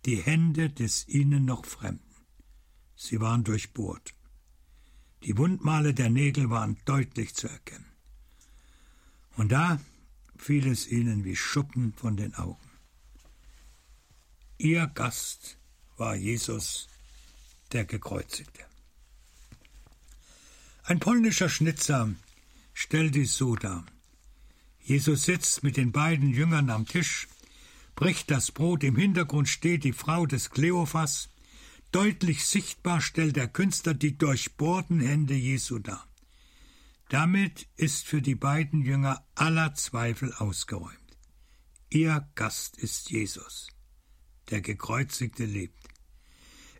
die 0.06 0.16
Hände 0.16 0.70
des 0.70 1.06
ihnen 1.06 1.44
noch 1.44 1.66
Fremden. 1.66 2.16
Sie 2.96 3.20
waren 3.20 3.44
durchbohrt. 3.44 4.14
Die 5.24 5.36
Wundmale 5.36 5.94
der 5.94 6.10
Nägel 6.10 6.50
waren 6.50 6.78
deutlich 6.84 7.34
zu 7.34 7.48
erkennen. 7.48 7.92
Und 9.36 9.52
da 9.52 9.80
fiel 10.36 10.66
es 10.66 10.88
ihnen 10.88 11.24
wie 11.24 11.36
Schuppen 11.36 11.92
von 11.92 12.16
den 12.16 12.34
Augen. 12.34 12.70
Ihr 14.56 14.86
Gast 14.86 15.58
war 15.96 16.14
Jesus, 16.14 16.88
der 17.72 17.84
Gekreuzigte. 17.84 18.64
Ein 20.84 21.00
polnischer 21.00 21.48
Schnitzer 21.48 22.12
stellt 22.74 23.14
dies 23.14 23.34
so 23.34 23.56
dar. 23.56 23.84
Jesus 24.80 25.24
sitzt 25.24 25.62
mit 25.62 25.76
den 25.76 25.92
beiden 25.92 26.30
Jüngern 26.30 26.70
am 26.70 26.86
Tisch, 26.86 27.28
bricht 27.94 28.30
das 28.30 28.50
Brot, 28.50 28.82
im 28.82 28.96
Hintergrund 28.96 29.48
steht 29.48 29.84
die 29.84 29.92
Frau 29.92 30.26
des 30.26 30.50
Kleophas, 30.50 31.28
deutlich 31.92 32.44
sichtbar 32.44 33.00
stellt 33.00 33.36
der 33.36 33.48
Künstler 33.48 33.94
die 33.94 34.18
durchbohrten 34.18 35.00
Hände 35.00 35.34
Jesu 35.34 35.78
dar. 35.78 36.08
Damit 37.08 37.68
ist 37.76 38.06
für 38.06 38.22
die 38.22 38.34
beiden 38.34 38.82
Jünger 38.82 39.24
aller 39.34 39.74
Zweifel 39.74 40.32
ausgeräumt. 40.32 40.98
Ihr 41.90 42.26
Gast 42.34 42.78
ist 42.78 43.10
Jesus. 43.10 43.68
Der 44.50 44.62
Gekreuzigte 44.62 45.44
lebt. 45.44 45.81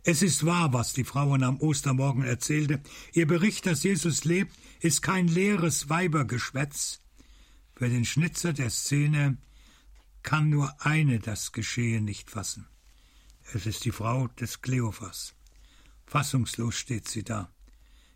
Es 0.03 0.21
ist 0.21 0.45
wahr, 0.45 0.73
was 0.73 0.93
die 0.93 1.05
Frauen 1.05 1.43
am 1.43 1.59
Ostermorgen 1.61 2.23
erzählte. 2.23 2.81
Ihr 3.13 3.25
Bericht, 3.25 3.65
dass 3.65 3.83
Jesus 3.83 4.25
lebt, 4.25 4.53
ist 4.81 5.01
kein 5.01 5.27
leeres 5.27 5.89
Weibergeschwätz, 5.89 6.99
für 7.75 7.89
den 7.89 8.05
Schnitzer 8.05 8.53
der 8.53 8.69
Szene 8.69 9.37
kann 10.21 10.49
nur 10.49 10.73
eine 10.79 11.19
das 11.19 11.51
Geschehen 11.51 12.05
nicht 12.05 12.29
fassen. 12.29 12.67
Es 13.53 13.65
ist 13.65 13.83
die 13.85 13.91
Frau 13.91 14.27
des 14.27 14.61
Kleophas. 14.61 15.33
Fassungslos 16.05 16.75
steht 16.75 17.07
sie 17.07 17.23
da. 17.23 17.49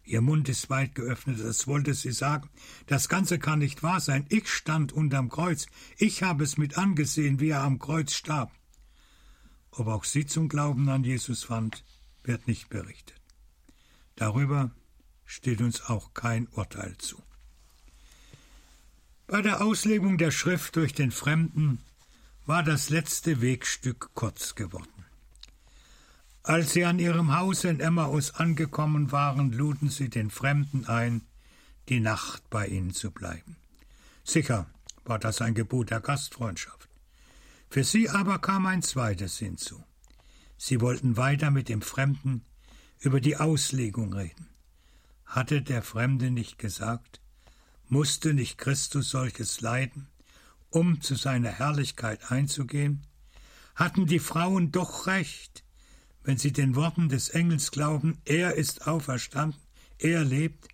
Ihr 0.03 0.21
Mund 0.21 0.47
ist 0.47 0.69
weit 0.69 0.95
geöffnet, 0.95 1.41
als 1.41 1.67
wollte 1.67 1.93
sie 1.93 2.13
sagen, 2.13 2.49
das 2.85 3.09
Ganze 3.09 3.39
kann 3.39 3.59
nicht 3.59 3.83
wahr 3.83 3.99
sein. 3.99 4.25
Ich 4.29 4.47
stand 4.47 4.93
unterm 4.93 5.27
Kreuz. 5.27 5.65
Ich 5.97 6.23
habe 6.23 6.45
es 6.45 6.57
mit 6.57 6.77
angesehen, 6.77 7.41
wie 7.41 7.49
er 7.49 7.63
am 7.63 7.77
Kreuz 7.77 8.13
starb. 8.13 8.56
Ob 9.77 9.87
auch 9.87 10.03
sie 10.05 10.25
zum 10.25 10.49
Glauben 10.49 10.89
an 10.89 11.03
Jesus 11.03 11.43
fand, 11.43 11.83
wird 12.23 12.47
nicht 12.47 12.69
berichtet. 12.69 13.21
Darüber 14.15 14.71
steht 15.25 15.61
uns 15.61 15.81
auch 15.83 16.15
kein 16.15 16.47
Urteil 16.47 16.97
zu. 16.97 17.21
Bei 19.27 19.43
der 19.43 19.61
Auslegung 19.61 20.17
der 20.17 20.31
Schrift 20.31 20.77
durch 20.77 20.93
den 20.93 21.11
Fremden 21.11 21.79
war 22.47 22.63
das 22.63 22.89
letzte 22.89 23.39
Wegstück 23.41 24.09
kurz 24.15 24.55
geworden. 24.55 25.05
Als 26.41 26.73
sie 26.73 26.85
an 26.85 26.97
ihrem 26.97 27.37
Hause 27.37 27.67
in 27.67 27.79
Emmaus 27.79 28.33
angekommen 28.33 29.11
waren, 29.11 29.51
luden 29.51 29.89
sie 29.89 30.09
den 30.09 30.31
Fremden 30.31 30.85
ein, 30.85 31.21
die 31.89 31.99
Nacht 31.99 32.49
bei 32.49 32.67
ihnen 32.67 32.93
zu 32.93 33.11
bleiben. 33.11 33.57
Sicher 34.23 34.65
war 35.05 35.19
das 35.19 35.41
ein 35.41 35.53
Gebot 35.53 35.91
der 35.91 35.99
Gastfreundschaft. 35.99 36.86
Für 37.69 37.83
sie 37.83 38.09
aber 38.09 38.39
kam 38.39 38.65
ein 38.65 38.81
zweites 38.81 39.37
hinzu. 39.37 39.83
Sie 40.57 40.81
wollten 40.81 41.17
weiter 41.17 41.51
mit 41.51 41.69
dem 41.69 41.81
Fremden 41.81 42.45
über 42.99 43.21
die 43.21 43.37
Auslegung 43.37 44.13
reden. 44.13 44.47
Hatte 45.25 45.61
der 45.61 45.83
Fremde 45.83 46.31
nicht 46.31 46.57
gesagt, 46.57 47.21
Musste 47.89 48.33
nicht 48.33 48.57
Christus 48.57 49.09
solches 49.09 49.61
leiden, 49.61 50.07
um 50.69 50.99
zu 50.99 51.15
seiner 51.15 51.51
Herrlichkeit 51.51 52.31
einzugehen? 52.31 53.07
Hatten 53.75 54.07
die 54.07 54.19
Frauen 54.19 54.73
doch 54.73 55.07
recht, 55.07 55.63
wenn 56.23 56.37
sie 56.37 56.51
den 56.51 56.75
Worten 56.75 57.07
des 57.07 57.29
Engels 57.29 57.71
glauben, 57.71 58.17
er 58.25 58.55
ist 58.55 58.87
auferstanden, 58.87 59.61
er 59.99 60.25
lebt? 60.25 60.67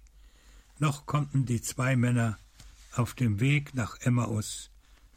Noch 0.79 1.05
konnten 1.05 1.45
die 1.45 1.61
zwei 1.61 1.95
Männer 1.95 2.39
auf 2.93 3.13
dem 3.13 3.39
Weg 3.39 3.75
nach 3.75 3.99
Emmaus 4.01 4.71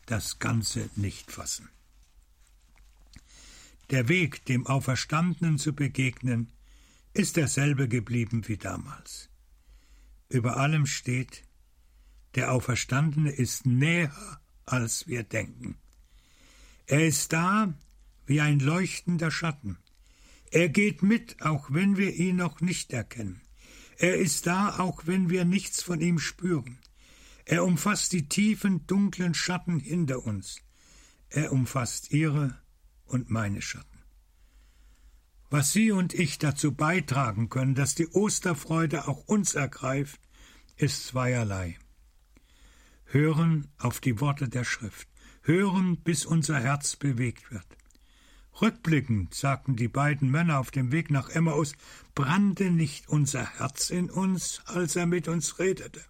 das 0.06 0.38
Ganze 0.38 0.88
nicht 0.96 1.30
fassen. 1.30 1.68
Der 3.90 4.08
Weg, 4.08 4.44
dem 4.46 4.66
Auferstandenen 4.66 5.58
zu 5.58 5.72
begegnen, 5.72 6.50
ist 7.12 7.36
derselbe 7.36 7.88
geblieben 7.88 8.48
wie 8.48 8.56
damals. 8.56 9.30
Über 10.28 10.56
allem 10.56 10.86
steht, 10.86 11.44
der 12.34 12.52
Auferstandene 12.52 13.30
ist 13.30 13.64
näher, 13.64 14.40
als 14.64 15.06
wir 15.06 15.22
denken. 15.22 15.76
Er 16.86 17.06
ist 17.06 17.32
da 17.32 17.74
wie 18.26 18.40
ein 18.40 18.58
leuchtender 18.58 19.30
Schatten. 19.30 19.78
Er 20.50 20.68
geht 20.68 21.02
mit, 21.02 21.40
auch 21.42 21.70
wenn 21.70 21.96
wir 21.96 22.14
ihn 22.14 22.36
noch 22.36 22.60
nicht 22.60 22.92
erkennen. 22.92 23.40
Er 23.98 24.16
ist 24.16 24.46
da, 24.46 24.78
auch 24.78 25.06
wenn 25.06 25.30
wir 25.30 25.44
nichts 25.44 25.82
von 25.82 26.00
ihm 26.00 26.18
spüren. 26.18 26.78
Er 27.46 27.64
umfasst 27.64 28.12
die 28.12 28.28
tiefen, 28.28 28.88
dunklen 28.88 29.32
Schatten 29.32 29.78
hinter 29.78 30.26
uns. 30.26 30.56
Er 31.28 31.52
umfasst 31.52 32.10
ihre 32.10 32.58
und 33.06 33.30
meine 33.30 33.62
Schatten. 33.62 34.02
Was 35.48 35.72
Sie 35.72 35.92
und 35.92 36.12
ich 36.12 36.38
dazu 36.40 36.72
beitragen 36.72 37.48
können, 37.48 37.76
dass 37.76 37.94
die 37.94 38.08
Osterfreude 38.08 39.06
auch 39.06 39.28
uns 39.28 39.54
ergreift, 39.54 40.20
ist 40.76 41.06
zweierlei. 41.06 41.78
Hören 43.04 43.68
auf 43.78 44.00
die 44.00 44.20
Worte 44.20 44.48
der 44.48 44.64
Schrift, 44.64 45.08
hören, 45.42 45.98
bis 45.98 46.26
unser 46.26 46.58
Herz 46.58 46.96
bewegt 46.96 47.52
wird. 47.52 47.66
Rückblickend, 48.60 49.34
sagten 49.34 49.76
die 49.76 49.86
beiden 49.86 50.32
Männer 50.32 50.58
auf 50.58 50.72
dem 50.72 50.90
Weg 50.90 51.12
nach 51.12 51.28
Emmaus, 51.28 51.74
brannte 52.16 52.72
nicht 52.72 53.08
unser 53.08 53.58
Herz 53.60 53.90
in 53.90 54.10
uns, 54.10 54.62
als 54.64 54.96
er 54.96 55.06
mit 55.06 55.28
uns 55.28 55.60
redete. 55.60 56.04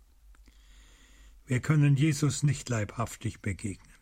Wir 1.46 1.60
können 1.60 1.96
Jesus 1.96 2.42
nicht 2.42 2.68
leibhaftig 2.68 3.40
begegnen, 3.40 3.94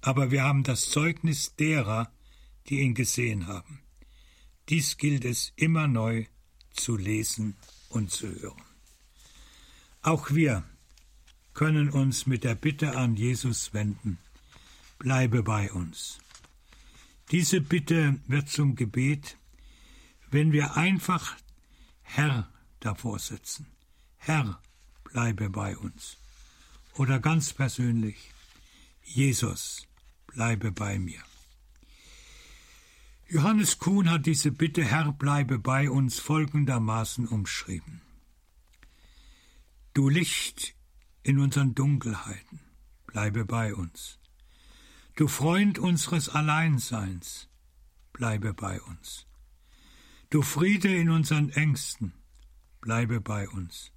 aber 0.00 0.30
wir 0.30 0.42
haben 0.42 0.62
das 0.62 0.90
Zeugnis 0.90 1.56
derer, 1.56 2.12
die 2.68 2.80
ihn 2.80 2.94
gesehen 2.94 3.46
haben. 3.46 3.80
Dies 4.68 4.98
gilt 4.98 5.24
es 5.24 5.52
immer 5.56 5.88
neu 5.88 6.26
zu 6.72 6.96
lesen 6.96 7.56
und 7.88 8.10
zu 8.10 8.28
hören. 8.28 8.62
Auch 10.02 10.30
wir 10.30 10.64
können 11.54 11.88
uns 11.88 12.26
mit 12.26 12.44
der 12.44 12.54
Bitte 12.54 12.96
an 12.96 13.16
Jesus 13.16 13.72
wenden. 13.72 14.18
Bleibe 14.98 15.42
bei 15.42 15.72
uns. 15.72 16.18
Diese 17.30 17.60
Bitte 17.60 18.20
wird 18.26 18.48
zum 18.48 18.76
Gebet, 18.76 19.36
wenn 20.30 20.52
wir 20.52 20.76
einfach 20.76 21.36
Herr 22.02 22.48
davor 22.80 23.18
setzen. 23.18 23.66
Herr, 24.18 24.60
bleibe 25.04 25.50
bei 25.50 25.76
uns. 25.76 26.16
Oder 26.98 27.20
ganz 27.20 27.52
persönlich, 27.52 28.32
Jesus, 29.04 29.86
bleibe 30.26 30.72
bei 30.72 30.98
mir. 30.98 31.22
Johannes 33.28 33.78
Kuhn 33.78 34.10
hat 34.10 34.26
diese 34.26 34.50
Bitte 34.50 34.84
Herr, 34.84 35.12
bleibe 35.12 35.60
bei 35.60 35.90
uns 35.90 36.18
folgendermaßen 36.18 37.28
umschrieben. 37.28 38.00
Du 39.94 40.08
Licht 40.08 40.74
in 41.22 41.38
unseren 41.38 41.76
Dunkelheiten, 41.76 42.58
bleibe 43.06 43.44
bei 43.44 43.76
uns. 43.76 44.18
Du 45.14 45.28
Freund 45.28 45.78
unseres 45.78 46.28
Alleinseins, 46.28 47.48
bleibe 48.12 48.54
bei 48.54 48.80
uns. 48.82 49.24
Du 50.30 50.42
Friede 50.42 50.92
in 50.96 51.10
unseren 51.10 51.50
Ängsten, 51.50 52.12
bleibe 52.80 53.20
bei 53.20 53.48
uns. 53.48 53.92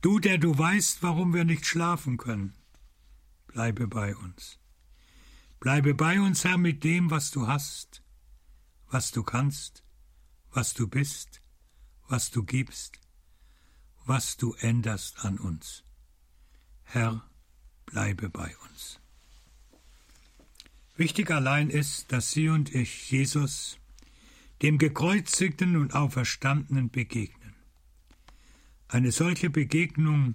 Du, 0.00 0.18
der 0.18 0.38
du 0.38 0.56
weißt, 0.56 1.02
warum 1.02 1.34
wir 1.34 1.44
nicht 1.44 1.66
schlafen 1.66 2.16
können, 2.16 2.54
bleibe 3.46 3.86
bei 3.86 4.14
uns. 4.14 4.58
Bleibe 5.60 5.94
bei 5.94 6.20
uns, 6.20 6.44
Herr, 6.44 6.58
mit 6.58 6.84
dem, 6.84 7.10
was 7.10 7.30
du 7.30 7.46
hast, 7.46 8.02
was 8.88 9.10
du 9.10 9.22
kannst, 9.22 9.82
was 10.50 10.74
du 10.74 10.86
bist, 10.86 11.40
was 12.08 12.30
du 12.30 12.44
gibst, 12.44 13.00
was 14.04 14.36
du 14.36 14.54
änderst 14.54 15.24
an 15.24 15.38
uns. 15.38 15.82
Herr, 16.84 17.28
bleibe 17.86 18.28
bei 18.28 18.54
uns. 18.68 19.00
Wichtig 20.96 21.30
allein 21.30 21.68
ist, 21.68 22.12
dass 22.12 22.30
Sie 22.30 22.48
und 22.48 22.74
ich 22.74 23.10
Jesus, 23.10 23.78
dem 24.62 24.78
gekreuzigten 24.78 25.76
und 25.76 25.94
auferstandenen, 25.94 26.90
begegnen. 26.90 27.35
Eine 28.88 29.12
solche 29.12 29.50
Begegnung 29.50 30.34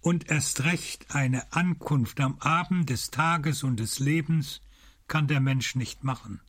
und 0.00 0.30
erst 0.30 0.64
recht 0.64 1.14
eine 1.14 1.52
Ankunft 1.52 2.20
am 2.20 2.38
Abend 2.38 2.90
des 2.90 3.10
Tages 3.10 3.62
und 3.62 3.80
des 3.80 3.98
Lebens 3.98 4.60
kann 5.06 5.26
der 5.26 5.40
Mensch 5.40 5.74
nicht 5.74 6.04
machen. 6.04 6.40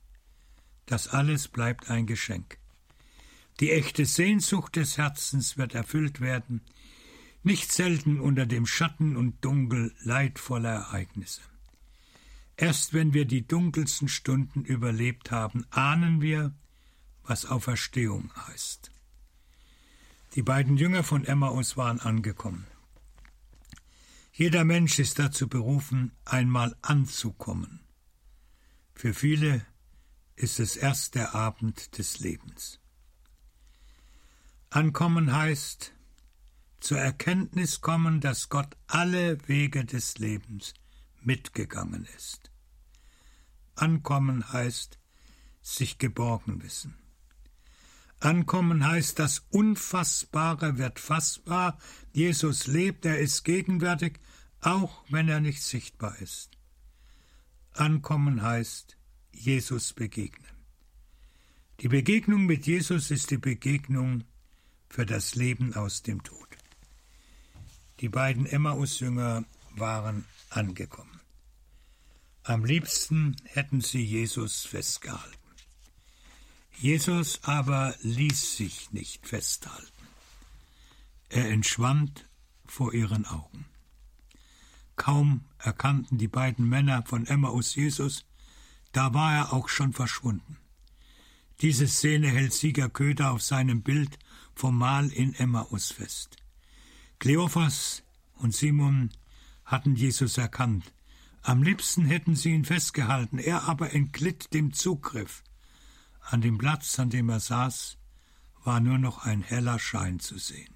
Das 0.85 1.07
alles 1.07 1.47
bleibt 1.47 1.89
ein 1.89 2.05
Geschenk. 2.07 2.57
Die 3.59 3.71
echte 3.71 4.05
Sehnsucht 4.05 4.75
des 4.75 4.97
Herzens 4.97 5.57
wird 5.57 5.75
erfüllt 5.75 6.21
werden, 6.21 6.61
nicht 7.43 7.71
selten 7.71 8.19
unter 8.19 8.45
dem 8.45 8.65
Schatten 8.65 9.15
und 9.15 9.43
Dunkel 9.43 9.93
leidvoller 10.03 10.71
Ereignisse. 10.71 11.41
Erst 12.57 12.93
wenn 12.93 13.13
wir 13.13 13.25
die 13.25 13.47
dunkelsten 13.47 14.09
Stunden 14.09 14.65
überlebt 14.65 15.31
haben, 15.31 15.65
ahnen 15.69 16.21
wir, 16.21 16.53
was 17.23 17.45
Auferstehung 17.45 18.31
heißt. 18.47 18.91
Die 20.35 20.43
beiden 20.43 20.77
Jünger 20.77 21.03
von 21.03 21.25
Emmaus 21.25 21.75
waren 21.75 21.99
angekommen. 21.99 22.67
Jeder 24.31 24.63
Mensch 24.63 24.99
ist 24.99 25.17
dazu 25.17 25.47
berufen, 25.47 26.11
einmal 26.23 26.75
anzukommen. 26.81 27.81
Für 28.93 29.13
viele 29.13 29.65
ist 30.35 30.59
es 30.59 30.77
erst 30.77 31.15
der 31.15 31.33
Abend 31.33 31.97
des 31.97 32.19
Lebens. 32.19 32.79
Ankommen 34.69 35.33
heißt, 35.33 35.93
zur 36.79 36.99
Erkenntnis 36.99 37.81
kommen, 37.81 38.21
dass 38.21 38.49
Gott 38.49 38.77
alle 38.87 39.47
Wege 39.47 39.83
des 39.83 40.19
Lebens 40.19 40.75
mitgegangen 41.21 42.07
ist. 42.15 42.51
Ankommen 43.75 44.53
heißt 44.53 44.99
sich 45.61 45.97
geborgen 45.97 46.61
wissen. 46.61 46.95
Ankommen 48.19 48.85
heißt, 48.85 49.17
das 49.17 49.45
Unfassbare 49.49 50.77
wird 50.77 50.99
fassbar. 50.99 51.77
Jesus 52.11 52.67
lebt, 52.67 53.05
er 53.05 53.19
ist 53.19 53.43
gegenwärtig, 53.43 54.19
auch 54.61 55.03
wenn 55.09 55.29
er 55.29 55.39
nicht 55.39 55.63
sichtbar 55.63 56.17
ist. 56.19 56.51
Ankommen 57.73 58.41
heißt 58.41 58.97
Jesus 59.31 59.93
begegnen. 59.93 60.51
Die 61.79 61.87
Begegnung 61.87 62.45
mit 62.45 62.67
Jesus 62.67 63.09
ist 63.09 63.31
die 63.31 63.37
Begegnung 63.37 64.25
für 64.89 65.05
das 65.05 65.35
Leben 65.35 65.73
aus 65.75 66.03
dem 66.03 66.23
Tod. 66.23 66.49
Die 68.01 68.09
beiden 68.09 68.45
Emmaus-Jünger 68.45 69.45
waren 69.75 70.25
angekommen. 70.49 71.21
Am 72.43 72.65
liebsten 72.65 73.37
hätten 73.45 73.79
sie 73.79 74.03
Jesus 74.03 74.65
festgehalten. 74.65 75.38
Jesus 76.81 77.43
aber 77.43 77.93
ließ 78.03 78.55
sich 78.55 78.93
nicht 78.93 79.27
festhalten. 79.27 80.07
Er 81.27 81.49
entschwand 81.49 82.25
vor 82.65 82.93
ihren 82.93 83.25
Augen. 83.25 83.65
Kaum 84.95 85.43
erkannten 85.57 86.17
die 86.17 86.29
beiden 86.29 86.69
Männer 86.69 87.03
von 87.05 87.25
Emmaus 87.25 87.75
Jesus, 87.75 88.25
da 88.93 89.13
war 89.13 89.35
er 89.35 89.53
auch 89.53 89.67
schon 89.67 89.91
verschwunden. 89.91 90.57
Diese 91.59 91.85
Szene 91.85 92.29
hält 92.29 92.53
Sieger 92.53 92.87
Köder 92.89 93.31
auf 93.31 93.41
seinem 93.41 93.81
Bild 93.81 94.17
vom 94.55 94.77
Mahl 94.77 95.09
in 95.09 95.33
Emmaus 95.33 95.91
fest. 95.91 96.37
Kleophas 97.19 98.03
und 98.35 98.55
Simon 98.55 99.09
hatten 99.65 99.95
Jesus 99.95 100.37
erkannt. 100.37 100.93
Am 101.41 101.61
liebsten 101.61 102.05
hätten 102.05 102.37
sie 102.37 102.51
ihn 102.51 102.63
festgehalten, 102.63 103.37
er 103.37 103.67
aber 103.67 103.93
entglitt 103.93 104.53
dem 104.53 104.71
Zugriff. 104.71 105.43
An 106.31 106.41
dem 106.41 106.59
Platz, 106.59 106.99
an 106.99 107.09
dem 107.09 107.29
er 107.29 107.39
saß, 107.39 107.97
war 108.63 108.79
nur 108.79 108.99
noch 108.99 109.25
ein 109.25 109.41
heller 109.41 109.79
Schein 109.79 110.19
zu 110.19 110.37
sehen. 110.37 110.75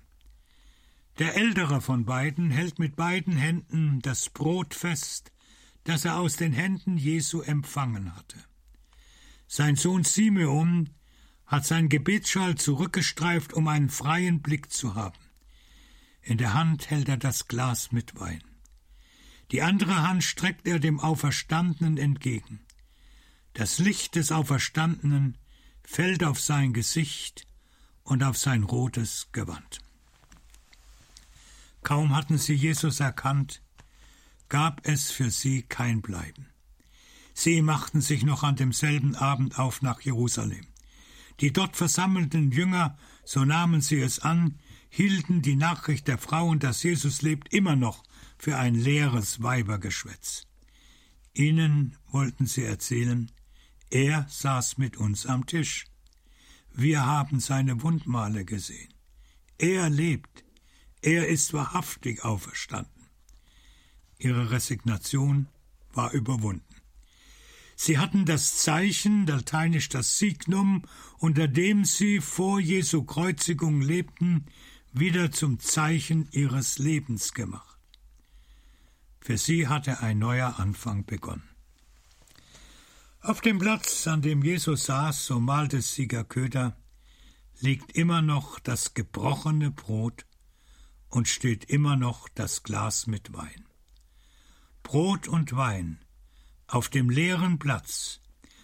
Der 1.19 1.35
ältere 1.35 1.79
von 1.79 2.05
beiden 2.05 2.49
hält 2.49 2.79
mit 2.79 2.95
beiden 2.95 3.35
Händen 3.35 3.99
das 4.01 4.31
Brot 4.31 4.73
fest, 4.73 5.31
das 5.83 6.05
er 6.05 6.17
aus 6.17 6.37
den 6.37 6.53
Händen 6.53 6.97
Jesu 6.97 7.41
empfangen 7.41 8.15
hatte. 8.15 8.43
Sein 9.45 9.75
Sohn 9.75 10.03
Simeon 10.03 10.89
hat 11.45 11.67
sein 11.67 11.87
Gebetsschal 11.87 12.55
zurückgestreift, 12.55 13.53
um 13.53 13.67
einen 13.67 13.89
freien 13.89 14.41
Blick 14.41 14.71
zu 14.71 14.95
haben. 14.95 15.19
In 16.23 16.39
der 16.39 16.55
Hand 16.55 16.89
hält 16.89 17.09
er 17.09 17.17
das 17.17 17.47
Glas 17.47 17.91
mit 17.91 18.19
Wein. 18.19 18.43
Die 19.51 19.61
andere 19.61 20.01
Hand 20.01 20.23
streckt 20.23 20.67
er 20.67 20.79
dem 20.79 20.99
Auferstandenen 20.99 21.99
entgegen. 21.99 22.61
Das 23.53 23.77
Licht 23.77 24.15
des 24.15 24.31
Auferstandenen 24.31 25.37
fällt 25.83 26.23
auf 26.23 26.39
sein 26.39 26.73
Gesicht 26.73 27.47
und 28.03 28.23
auf 28.23 28.37
sein 28.37 28.63
rotes 28.63 29.29
Gewand. 29.31 29.79
Kaum 31.83 32.15
hatten 32.15 32.37
sie 32.37 32.53
Jesus 32.53 32.99
erkannt, 32.99 33.61
gab 34.49 34.87
es 34.87 35.11
für 35.11 35.29
sie 35.29 35.63
kein 35.63 36.01
Bleiben. 36.01 36.47
Sie 37.33 37.61
machten 37.61 38.01
sich 38.01 38.23
noch 38.23 38.43
an 38.43 38.55
demselben 38.55 39.15
Abend 39.15 39.59
auf 39.59 39.81
nach 39.81 40.01
Jerusalem. 40.01 40.67
Die 41.39 41.51
dort 41.51 41.75
versammelten 41.75 42.51
Jünger, 42.51 42.97
so 43.25 43.43
nahmen 43.43 43.81
sie 43.81 43.99
es 43.99 44.19
an, 44.19 44.59
hielten 44.89 45.41
die 45.41 45.55
Nachricht 45.55 46.07
der 46.07 46.19
Frauen, 46.19 46.59
dass 46.59 46.83
Jesus 46.83 47.23
lebt, 47.23 47.51
immer 47.51 47.75
noch 47.75 48.03
für 48.37 48.57
ein 48.57 48.75
leeres 48.75 49.41
Weibergeschwätz. 49.41 50.45
Ihnen 51.33 51.97
wollten 52.11 52.45
sie 52.45 52.63
erzählen, 52.63 53.31
er 53.93 54.25
saß 54.27 54.79
mit 54.79 54.97
uns 54.97 55.27
am 55.27 55.45
Tisch. 55.45 55.85
Wir 56.73 57.05
haben 57.05 57.39
seine 57.39 57.83
Wundmale 57.83 58.43
gesehen. 58.43 58.91
Er 59.59 59.87
lebt. 59.91 60.43
Er 61.03 61.27
ist 61.27 61.53
wahrhaftig 61.53 62.25
auferstanden. 62.25 63.07
Ihre 64.17 64.49
Resignation 64.49 65.47
war 65.93 66.11
überwunden. 66.11 66.65
Sie 67.75 67.99
hatten 67.99 68.25
das 68.25 68.57
Zeichen, 68.57 69.27
lateinisch 69.27 69.89
das 69.89 70.17
Signum, 70.17 70.83
unter 71.19 71.47
dem 71.47 71.85
sie 71.85 72.19
vor 72.19 72.59
Jesu 72.59 73.03
Kreuzigung 73.03 73.81
lebten, 73.81 74.47
wieder 74.91 75.31
zum 75.31 75.59
Zeichen 75.59 76.27
ihres 76.31 76.79
Lebens 76.79 77.33
gemacht. 77.33 77.77
Für 79.19 79.37
sie 79.37 79.67
hatte 79.67 79.99
ein 79.99 80.17
neuer 80.17 80.59
Anfang 80.59 81.05
begonnen. 81.05 81.52
Auf 83.23 83.39
dem 83.39 83.57
Platz, 83.57 84.05
an 84.05 84.21
dem 84.21 84.43
Jesus 84.43 84.83
saß, 84.83 85.27
so 85.27 85.39
malte 85.39 85.81
Sieger 85.81 86.25
Köder, 86.25 86.75
liegt 87.61 87.93
immer 87.93 88.21
noch 88.21 88.59
das 88.59 88.95
gebrochene 88.95 89.71
Brot 89.71 90.25
und 91.07 91.29
steht 91.29 91.63
immer 91.63 91.95
noch 91.95 92.27
das 92.27 92.63
Glas 92.63 93.07
mit 93.07 93.31
Wein. 93.31 93.63
Brot 94.83 95.29
und 95.29 95.55
Wein 95.55 96.03
auf 96.67 96.89
dem 96.89 97.09
leeren 97.09 97.59
Platz 97.59 98.19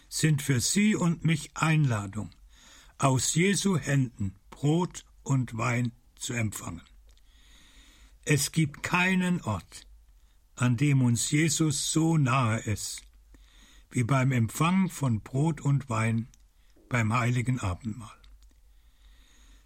sind 0.10 0.42
für 0.42 0.60
Sie 0.60 0.94
und 0.94 1.24
mich 1.24 1.56
Einladung, 1.56 2.30
aus 2.98 3.36
Jesu 3.36 3.78
Händen 3.78 4.36
Brot 4.50 5.06
und 5.24 5.58
Wein 5.58 5.94
zu 6.16 6.34
empfangen. 6.34 6.82
Es 8.26 8.52
gibt 8.52 8.84
keinen 8.84 9.42
Ort, 9.42 9.88
an 10.56 10.76
dem 10.76 11.02
uns 11.02 11.32
Jesus 11.32 11.94
so 11.94 12.18
nahe 12.18 12.60
ist, 12.60 13.09
wie 13.92 14.04
beim 14.04 14.32
Empfang 14.32 14.90
von 14.90 15.22
Brot 15.22 15.62
und 15.62 15.90
Wein 15.90 16.28
beim 16.90 17.14
heiligen 17.14 17.60
Abendmahl. 17.60 18.18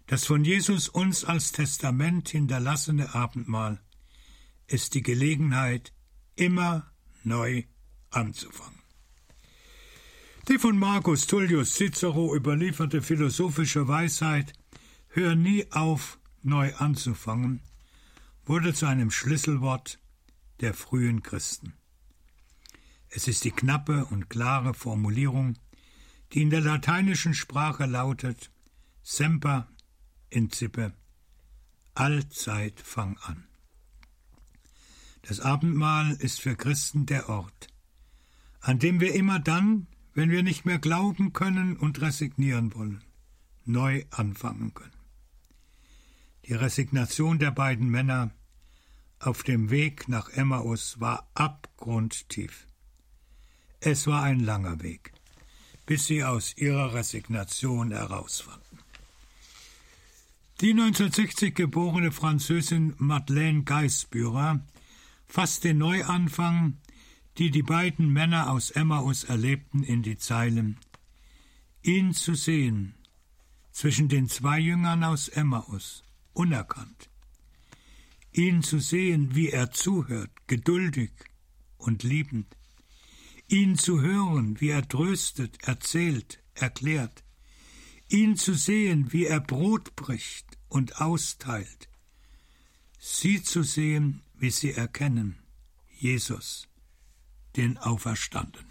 Das 0.06 0.26
von 0.26 0.44
Jesus 0.44 0.88
uns 0.88 1.24
als 1.24 1.52
Testament 1.52 2.28
hinterlassene 2.28 3.14
Abendmahl 3.14 3.80
ist 4.66 4.94
die 4.94 5.02
Gelegenheit, 5.02 5.92
immer 6.36 6.90
neu 7.22 7.64
anzufangen. 8.10 8.80
Die 10.48 10.58
von 10.58 10.78
Marcus 10.78 11.26
Tullius 11.26 11.74
Cicero 11.74 12.34
überlieferte 12.34 13.00
philosophische 13.00 13.88
Weisheit 13.88 14.52
Hör 15.08 15.36
nie 15.36 15.70
auf, 15.70 16.18
neu 16.42 16.74
anzufangen, 16.74 17.60
wurde 18.44 18.74
zu 18.74 18.86
einem 18.86 19.12
Schlüsselwort 19.12 20.00
der 20.60 20.74
frühen 20.74 21.22
Christen. 21.22 21.74
Es 23.16 23.28
ist 23.28 23.44
die 23.44 23.52
knappe 23.52 24.06
und 24.06 24.28
klare 24.28 24.74
Formulierung, 24.74 25.54
die 26.32 26.42
in 26.42 26.50
der 26.50 26.60
lateinischen 26.60 27.32
Sprache 27.32 27.86
lautet 27.86 28.50
Semper 29.04 29.68
incipe, 30.30 30.92
allzeit 31.94 32.80
fang 32.80 33.16
an. 33.18 33.46
Das 35.22 35.38
Abendmahl 35.38 36.16
ist 36.16 36.40
für 36.40 36.56
Christen 36.56 37.06
der 37.06 37.28
Ort, 37.28 37.68
an 38.60 38.80
dem 38.80 38.98
wir 38.98 39.14
immer 39.14 39.38
dann, 39.38 39.86
wenn 40.12 40.30
wir 40.30 40.42
nicht 40.42 40.64
mehr 40.64 40.80
glauben 40.80 41.32
können 41.32 41.76
und 41.76 42.00
resignieren 42.00 42.74
wollen, 42.74 43.04
neu 43.64 44.04
anfangen 44.10 44.74
können. 44.74 44.90
Die 46.46 46.54
Resignation 46.54 47.38
der 47.38 47.52
beiden 47.52 47.88
Männer 47.88 48.32
auf 49.20 49.44
dem 49.44 49.70
Weg 49.70 50.08
nach 50.08 50.30
Emmaus 50.30 50.98
war 50.98 51.30
abgrundtief. 51.34 52.66
Es 53.86 54.06
war 54.06 54.22
ein 54.22 54.40
langer 54.40 54.82
Weg, 54.82 55.12
bis 55.84 56.06
sie 56.06 56.24
aus 56.24 56.56
ihrer 56.56 56.94
Resignation 56.94 57.90
herausfanden. 57.90 58.78
Die 60.62 60.70
1960 60.70 61.54
geborene 61.54 62.10
Französin 62.10 62.94
Madeleine 62.96 63.64
Geisbührer 63.64 64.64
fasst 65.26 65.64
den 65.64 65.76
Neuanfang, 65.76 66.78
die 67.36 67.50
die 67.50 67.62
beiden 67.62 68.10
Männer 68.10 68.50
aus 68.50 68.70
Emmaus 68.70 69.24
erlebten, 69.24 69.82
in 69.82 70.02
die 70.02 70.16
Zeilen 70.16 70.78
Ihn 71.82 72.14
zu 72.14 72.34
sehen 72.34 72.94
zwischen 73.70 74.08
den 74.08 74.30
zwei 74.30 74.60
Jüngern 74.60 75.04
aus 75.04 75.28
Emmaus, 75.28 76.04
unerkannt. 76.32 77.10
Ihn 78.32 78.62
zu 78.62 78.78
sehen, 78.78 79.34
wie 79.34 79.50
er 79.50 79.72
zuhört, 79.72 80.30
geduldig 80.46 81.10
und 81.76 82.02
liebend 82.02 82.56
ihn 83.48 83.76
zu 83.76 84.00
hören, 84.00 84.60
wie 84.60 84.70
er 84.70 84.86
tröstet, 84.88 85.62
erzählt, 85.62 86.42
erklärt, 86.54 87.24
ihn 88.08 88.36
zu 88.36 88.54
sehen, 88.54 89.12
wie 89.12 89.26
er 89.26 89.40
Brot 89.40 89.96
bricht 89.96 90.46
und 90.68 91.00
austeilt, 91.00 91.88
sie 92.98 93.42
zu 93.42 93.62
sehen, 93.62 94.22
wie 94.34 94.50
sie 94.50 94.72
erkennen, 94.72 95.38
Jesus, 95.98 96.68
den 97.56 97.78
Auferstandenen. 97.78 98.70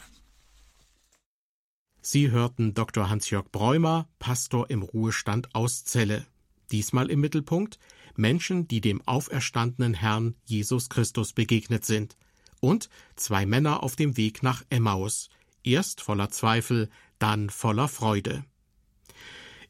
Sie 2.02 2.32
hörten 2.32 2.74
Dr. 2.74 3.10
Hans-Jörg 3.10 3.50
Bräumer, 3.52 4.10
Pastor 4.20 4.70
im 4.70 4.82
Ruhestand 4.82 5.56
aus 5.56 5.86
Celle. 5.86 6.28
Diesmal 6.72 7.10
im 7.10 7.22
Mittelpunkt 7.22 7.80
Menschen, 8.16 8.68
die 8.68 8.82
dem 8.82 9.02
auferstandenen 9.08 9.94
Herrn 9.94 10.36
Jesus 10.44 10.90
Christus 10.90 11.32
begegnet 11.32 11.86
sind 11.86 12.18
und 12.64 12.90
zwei 13.18 13.46
Männer 13.46 13.84
auf 13.84 13.98
dem 13.98 14.16
Weg 14.16 14.42
nach 14.42 14.64
Emmaus, 14.70 15.30
erst 15.64 16.00
voller 16.00 16.30
Zweifel, 16.30 16.90
dann 17.20 17.50
voller 17.50 17.90
Freude. 17.90 18.46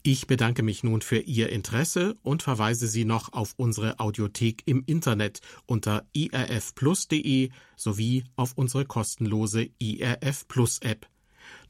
Ich 0.04 0.28
bedanke 0.28 0.64
mich 0.64 0.84
nun 0.84 1.02
für 1.02 1.20
Ihr 1.20 1.50
Interesse 1.50 2.18
und 2.22 2.44
verweise 2.44 2.88
Sie 2.88 3.06
noch 3.06 3.34
auf 3.34 3.54
unsere 3.58 4.00
Audiothek 4.00 4.62
im 4.66 4.84
Internet 4.86 5.40
unter 5.66 6.06
irfplus.de 6.14 7.50
sowie 7.78 8.26
auf 8.36 8.54
unsere 8.56 8.86
kostenlose 8.86 9.70
IRF 9.80 10.48
Plus 10.48 10.80
App. 10.80 11.08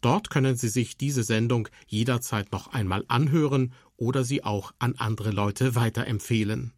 Dort 0.02 0.30
können 0.30 0.58
Sie 0.58 0.70
sich 0.70 0.98
diese 0.98 1.24
Sendung 1.24 1.70
jederzeit 1.88 2.52
noch 2.52 2.68
einmal 2.74 3.06
anhören 3.08 3.74
oder 3.98 4.24
sie 4.26 4.44
auch 4.44 4.74
an 4.80 4.96
andere 4.98 5.32
Leute 5.32 5.76
weiterempfehlen. 5.76 6.74